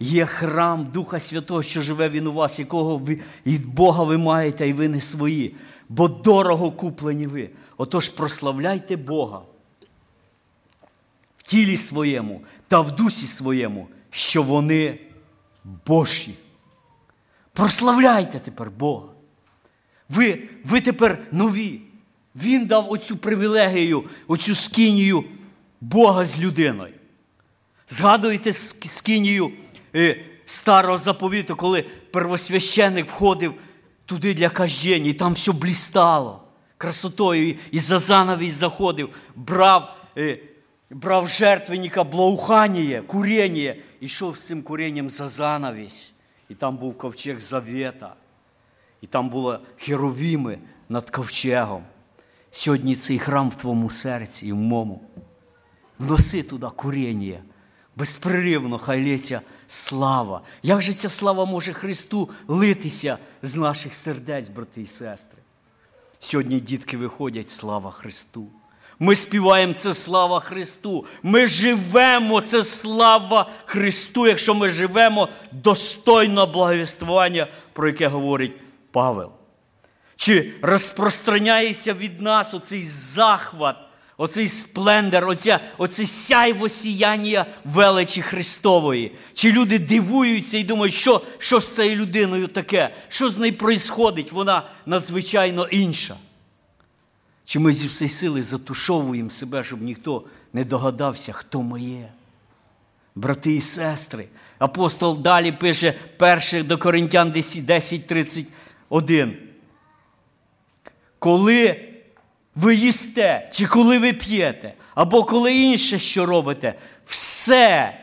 є 0.00 0.26
храм 0.26 0.84
Духа 0.92 1.20
Святого, 1.20 1.62
що 1.62 1.80
живе 1.80 2.08
він 2.08 2.26
у 2.26 2.32
вас, 2.32 2.58
якого 2.58 2.96
ви 2.96 3.20
від 3.46 3.66
Бога 3.66 4.04
ви 4.04 4.18
маєте, 4.18 4.68
і 4.68 4.72
ви 4.72 4.88
не 4.88 5.00
свої, 5.00 5.56
бо 5.88 6.08
дорого 6.08 6.72
куплені 6.72 7.26
ви. 7.26 7.50
Отож, 7.76 8.08
прославляйте 8.08 8.96
Бога 8.96 9.42
в 11.36 11.42
тілі 11.42 11.76
своєму 11.76 12.42
та 12.68 12.80
в 12.80 12.96
дусі 12.96 13.26
своєму, 13.26 13.88
що 14.10 14.42
вони 14.42 14.98
Божі. 15.86 16.34
Прославляйте 17.52 18.38
тепер 18.38 18.70
Бога. 18.70 19.07
Ви, 20.08 20.38
ви 20.64 20.80
тепер 20.80 21.18
нові. 21.32 21.80
Він 22.36 22.66
дав 22.66 22.92
оцю 22.92 23.16
привілегію, 23.16 24.04
оцю 24.28 24.54
скинію 24.54 25.24
Бога 25.80 26.26
з 26.26 26.40
людиною. 26.40 26.94
Згадуєте 27.88 28.52
скинію 28.52 29.50
е, 29.94 30.16
старого 30.46 30.98
заповіту, 30.98 31.56
коли 31.56 31.84
первосвященик 32.12 33.06
входив 33.06 33.54
туди 34.06 34.34
для 34.34 34.48
каждення, 34.48 35.10
і 35.10 35.12
там 35.12 35.32
все 35.32 35.52
блістало 35.52 36.42
красотою, 36.78 37.54
і 37.70 37.78
за 37.78 37.98
занавість 37.98 38.56
заходив, 38.56 39.08
брав 39.36 39.96
е, 40.16 40.38
брав 40.90 41.28
жертвенника 41.28 42.04
благоухання, 42.04 43.02
курення, 43.06 43.74
і 44.00 44.06
йшов 44.06 44.38
з 44.38 44.46
цим 44.46 44.62
куренням 44.62 45.10
за 45.10 45.28
занавість. 45.28 46.14
І 46.48 46.54
там 46.54 46.76
був 46.76 46.98
ковчег 46.98 47.40
завета. 47.40 48.14
І 49.00 49.06
там 49.06 49.28
були 49.28 49.58
херовіми 49.76 50.58
над 50.88 51.10
ковчегом. 51.10 51.82
Сьогодні 52.50 52.96
цей 52.96 53.18
храм 53.18 53.50
в 53.50 53.54
твоєму 53.54 53.90
серці 53.90 54.46
і 54.46 54.52
в 54.52 54.56
мому. 54.56 55.02
Вноси 55.98 56.42
туди 56.42 56.66
курення. 56.76 57.38
Безпреривно 57.96 58.78
хай 58.78 59.04
лється 59.04 59.40
слава. 59.66 60.40
Як 60.62 60.82
же 60.82 60.92
ця 60.92 61.08
слава 61.08 61.44
може 61.44 61.72
Христу 61.72 62.30
литися 62.48 63.18
з 63.42 63.56
наших 63.56 63.94
сердець, 63.94 64.48
брати 64.48 64.82
і 64.82 64.86
сестри? 64.86 65.38
Сьогодні 66.18 66.60
дітки 66.60 66.96
виходять, 66.96 67.50
слава 67.50 67.90
Христу. 67.90 68.46
Ми 68.98 69.14
співаємо 69.14 69.74
це 69.74 69.94
слава 69.94 70.40
Христу. 70.40 71.06
Ми 71.22 71.46
живемо 71.46 72.40
це 72.40 72.64
слава 72.64 73.50
Христу, 73.64 74.26
якщо 74.26 74.54
ми 74.54 74.68
живемо 74.68 75.28
достойно 75.52 76.46
благовіствування, 76.46 77.46
про 77.72 77.88
яке 77.88 78.08
говорить 78.08 78.52
Павел. 78.98 79.32
Чи 80.16 80.52
розпространяється 80.62 81.92
від 81.92 82.20
нас 82.20 82.54
оцей 82.54 82.84
захват, 82.84 83.76
оцей 84.16 84.48
сплендер, 84.48 85.28
оця, 85.28 85.60
оце 85.76 86.06
сяйво 86.06 86.68
сіяння 86.68 87.46
величі 87.64 88.22
Христової? 88.22 89.14
Чи 89.34 89.52
люди 89.52 89.78
дивуються 89.78 90.58
і 90.58 90.64
думають, 90.64 90.94
що 90.94 91.22
що 91.38 91.60
з 91.60 91.74
цією 91.74 91.96
людиною 91.96 92.48
таке? 92.48 92.94
Що 93.08 93.28
з 93.28 93.38
нею 93.38 93.54
проїсходить? 93.54 94.32
Вона 94.32 94.62
надзвичайно 94.86 95.66
інша. 95.66 96.16
Чи 97.44 97.58
ми 97.58 97.72
зі 97.72 97.86
всієї 97.86 98.14
сили 98.14 98.42
затушовуємо 98.42 99.30
себе, 99.30 99.64
щоб 99.64 99.82
ніхто 99.82 100.24
не 100.52 100.64
догадався, 100.64 101.32
хто 101.32 101.62
ми 101.62 101.80
є? 101.80 102.08
Брати 103.14 103.54
і 103.54 103.60
сестри, 103.60 104.28
апостол 104.58 105.18
далі 105.18 105.52
пише 105.52 105.94
1 106.52 106.66
до 106.66 106.78
Коринтян 106.78 107.32
10:31. 108.90 109.36
Коли 111.18 111.88
ви 112.54 112.74
їсте, 112.74 113.48
чи 113.52 113.66
коли 113.66 113.98
ви 113.98 114.12
п'єте, 114.12 114.74
або 114.94 115.24
коли 115.24 115.56
інше, 115.56 115.98
що 115.98 116.26
робите, 116.26 116.74
все 117.04 117.94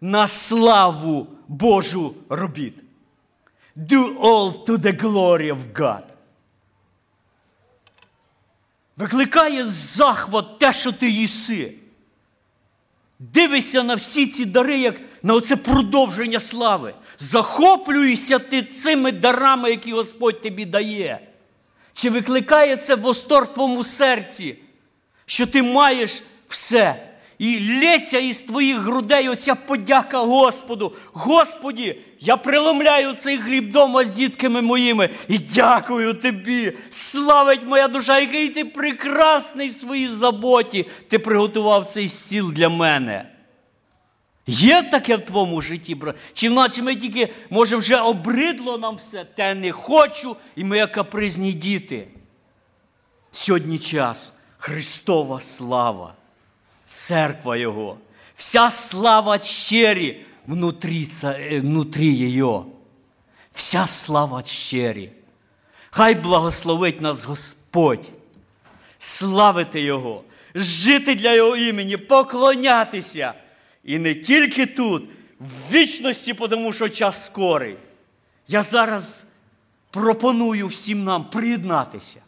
на 0.00 0.26
славу 0.26 1.26
Божу 1.48 2.14
робіть. 2.28 2.78
Do 3.76 4.20
all 4.20 4.64
to 4.64 4.78
the 4.78 5.02
glory 5.02 5.52
of 5.52 5.72
God. 5.74 6.02
Викликає 8.96 9.64
захват 9.64 10.58
те, 10.58 10.72
що 10.72 10.92
ти 10.92 11.10
їси. 11.10 11.74
Дивишся 13.18 13.82
на 13.82 13.94
всі 13.94 14.26
ці 14.26 14.44
дари, 14.44 14.78
як 14.78 15.00
на 15.22 15.34
оце 15.34 15.56
продовження 15.56 16.40
слави. 16.40 16.94
Захоплюєшся 17.20 18.38
ти 18.38 18.62
цими 18.62 19.12
дарами, 19.12 19.70
які 19.70 19.92
Господь 19.92 20.40
тобі 20.42 20.64
дає. 20.64 21.20
Чи 21.94 22.10
викликає 22.10 22.76
це 22.76 22.94
восторг 22.94 23.52
твоєму 23.52 23.84
серці, 23.84 24.56
що 25.26 25.46
ти 25.46 25.62
маєш 25.62 26.22
все? 26.48 27.06
І 27.38 27.80
лється 27.80 28.18
із 28.18 28.42
твоїх 28.42 28.78
грудей 28.78 29.28
оця 29.28 29.54
подяка 29.54 30.18
Господу. 30.18 30.92
Господі, 31.12 31.96
я 32.20 32.36
приломляю 32.36 33.14
цей 33.14 33.38
хліб 33.38 33.72
дома 33.72 34.04
з 34.04 34.10
дітками 34.10 34.62
моїми 34.62 35.08
і 35.28 35.38
дякую 35.38 36.14
тобі. 36.14 36.72
Славить 36.90 37.66
моя 37.66 37.88
душа, 37.88 38.18
який 38.18 38.48
ти 38.48 38.64
прекрасний 38.64 39.68
в 39.68 39.72
своїй 39.72 40.08
заботі. 40.08 40.86
Ти 41.08 41.18
приготував 41.18 41.86
цей 41.86 42.08
стіл 42.08 42.52
для 42.52 42.68
мене. 42.68 43.29
Є 44.50 44.82
таке 44.82 45.16
в 45.16 45.24
твоєму 45.24 45.60
житті, 45.60 45.94
брат? 45.94 46.16
Чи 46.34 46.48
вначе 46.48 46.82
ми 46.82 46.96
тільки, 46.96 47.32
може, 47.50 47.76
вже 47.76 47.96
обридло 47.96 48.78
нам 48.78 48.96
все, 48.96 49.24
те 49.24 49.54
не 49.54 49.72
хочу, 49.72 50.36
і 50.56 50.64
ми 50.64 50.78
як 50.78 50.92
капризні 50.92 51.52
діти. 51.52 52.08
Сьогодні 53.30 53.78
час 53.78 54.34
Христова 54.58 55.40
слава 55.40 56.14
церква 56.86 57.56
Його. 57.56 57.98
Вся 58.36 58.70
слава 58.70 59.40
щирі 59.40 60.26
внутрі, 60.46 61.08
е, 61.24 61.60
внутрі 61.60 62.06
її. 62.06 62.60
Вся 63.54 63.86
слава 63.86 64.42
щирі. 64.46 65.12
Хай 65.90 66.14
благословить 66.14 67.00
нас 67.00 67.24
Господь, 67.24 68.08
славити 68.98 69.80
Його, 69.80 70.22
жити 70.54 71.14
для 71.14 71.34
Його 71.34 71.56
імені, 71.56 71.96
поклонятися. 71.96 73.34
І 73.84 73.98
не 73.98 74.14
тільки 74.14 74.66
тут, 74.66 75.04
в 75.40 75.72
вічності, 75.72 76.34
тому 76.34 76.72
що 76.72 76.88
час 76.88 77.26
скорий. 77.26 77.76
Я 78.48 78.62
зараз 78.62 79.26
пропоную 79.90 80.66
всім 80.66 81.04
нам 81.04 81.24
приєднатися. 81.24 82.22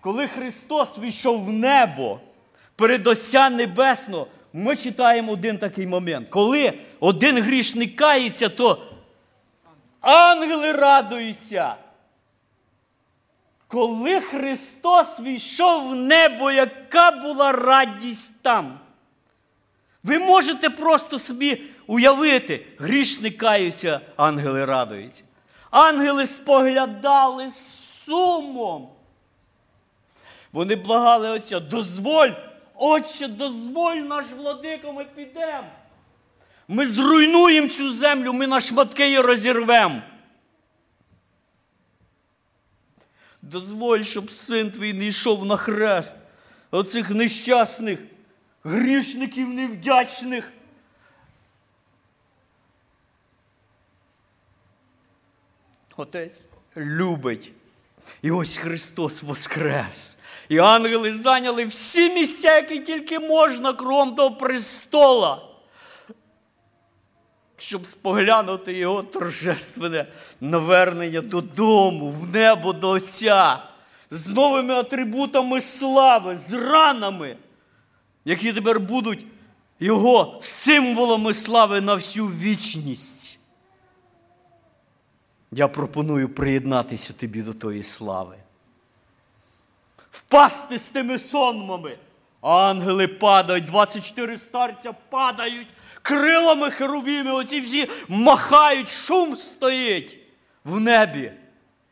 Коли 0.00 0.28
Христос 0.28 0.98
війшов 0.98 1.44
в 1.44 1.52
небо, 1.52 2.20
перед 2.76 3.06
Отця 3.06 3.50
Небесного, 3.50 4.26
ми 4.52 4.76
читаємо 4.76 5.32
один 5.32 5.58
такий 5.58 5.86
момент. 5.86 6.28
Коли 6.28 6.72
один 7.00 7.42
грішник 7.42 7.96
кається, 7.96 8.48
то 8.48 8.86
ангели 10.00 10.72
радуються. 10.72 11.74
Коли 13.66 14.20
Христос 14.20 15.20
війшов 15.20 15.90
в 15.90 15.94
небо, 15.94 16.50
яка 16.50 17.10
була 17.10 17.52
радість 17.52 18.42
там? 18.42 18.80
Ви 20.02 20.18
можете 20.18 20.70
просто 20.70 21.18
собі 21.18 21.62
уявити, 21.86 22.66
грішник 22.78 23.36
каються, 23.36 24.00
ангели 24.16 24.64
радуються. 24.64 25.24
Ангели 25.70 26.26
споглядали 26.26 27.48
з 27.48 27.66
сумом. 28.04 28.88
Вони 30.52 30.76
благали 30.76 31.30
Отця, 31.30 31.60
дозволь 31.60 32.30
Отче, 32.74 33.28
дозволь 33.28 33.96
наш 33.96 34.24
владико, 34.36 34.92
ми 34.92 35.04
підемо. 35.04 35.68
Ми 36.68 36.86
зруйнуємо 36.86 37.68
цю 37.68 37.92
землю, 37.92 38.32
ми 38.32 38.46
на 38.46 38.60
шматки 38.60 39.04
її 39.04 39.20
розірвемо. 39.20 40.02
дозволь, 43.42 44.02
щоб 44.02 44.30
син 44.30 44.70
твій 44.70 44.92
не 44.92 45.06
йшов 45.06 45.44
на 45.44 45.56
хрест 45.56 46.14
оцих 46.70 47.10
нещасних, 47.10 47.98
грішників 48.64 49.48
невдячних. 49.48 50.52
Отець 55.96 56.46
любить. 56.76 57.52
І 58.22 58.30
ось 58.30 58.56
Христос 58.56 59.22
воскрес. 59.22 60.18
І 60.48 60.58
ангели 60.58 61.12
зайняли 61.12 61.64
всі 61.64 62.10
місця, 62.10 62.56
які 62.56 62.80
тільки 62.80 63.18
можна, 63.18 63.72
кром 63.72 64.14
того 64.14 64.30
престола, 64.30 65.42
щоб 67.56 67.86
споглянути 67.86 68.72
його 68.72 69.02
торжественне 69.02 70.06
навернення 70.40 71.20
додому, 71.20 72.10
в 72.10 72.26
небо 72.26 72.72
до 72.72 72.88
Отця, 72.88 73.62
з 74.10 74.28
новими 74.28 74.74
атрибутами 74.74 75.60
слави, 75.60 76.38
з 76.48 76.52
ранами, 76.52 77.36
які 78.24 78.52
тепер 78.52 78.80
будуть 78.80 79.26
його 79.80 80.38
символами 80.42 81.34
слави 81.34 81.80
на 81.80 81.94
всю 81.94 82.26
вічність. 82.26 83.38
Я 85.52 85.68
пропоную 85.68 86.28
приєднатися 86.28 87.12
тобі 87.12 87.42
до 87.42 87.54
тої 87.54 87.82
слави. 87.82 88.36
Впасти 90.10 90.78
з 90.78 90.90
тими 90.90 91.18
сонмами. 91.18 91.98
Ангели 92.40 93.08
падають, 93.08 93.64
24 93.64 94.36
старця 94.36 94.92
падають, 94.92 95.68
крилами 96.02 96.70
херувіми, 96.70 97.32
оці 97.32 97.60
всі 97.60 97.88
махають, 98.08 98.88
шум 98.88 99.36
стоїть 99.36 100.18
в 100.64 100.80
небі. 100.80 101.32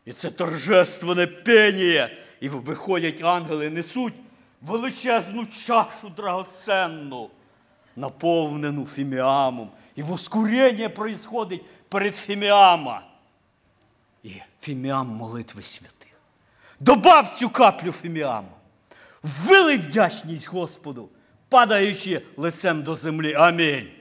І 0.05 0.12
це 0.12 0.31
торжественне 0.31 1.26
пеніє. 1.26 2.18
І 2.41 2.49
виходять 2.49 3.22
ангели, 3.22 3.70
несуть 3.70 4.14
величезну 4.63 5.47
чашу 5.47 6.09
драгоценну, 6.09 7.31
наповнену 7.97 8.87
фіміамом. 8.87 9.71
І 9.97 10.03
воскурення 10.03 10.89
проїсходить 10.89 11.65
перед 11.89 12.17
фіміама. 12.17 13.03
І 14.23 14.33
фіміам 14.61 15.09
молитви 15.09 15.63
святих. 15.63 16.21
Добав 16.81 17.37
цю 17.39 17.51
каплю 17.51 17.93
фіміаму. 17.93 18.49
Вили 19.23 19.77
вдячність 19.77 20.49
Господу, 20.49 21.09
падаючи 21.49 22.23
лицем 22.37 22.83
до 22.83 22.95
землі. 22.95 23.35
Амінь. 23.35 23.98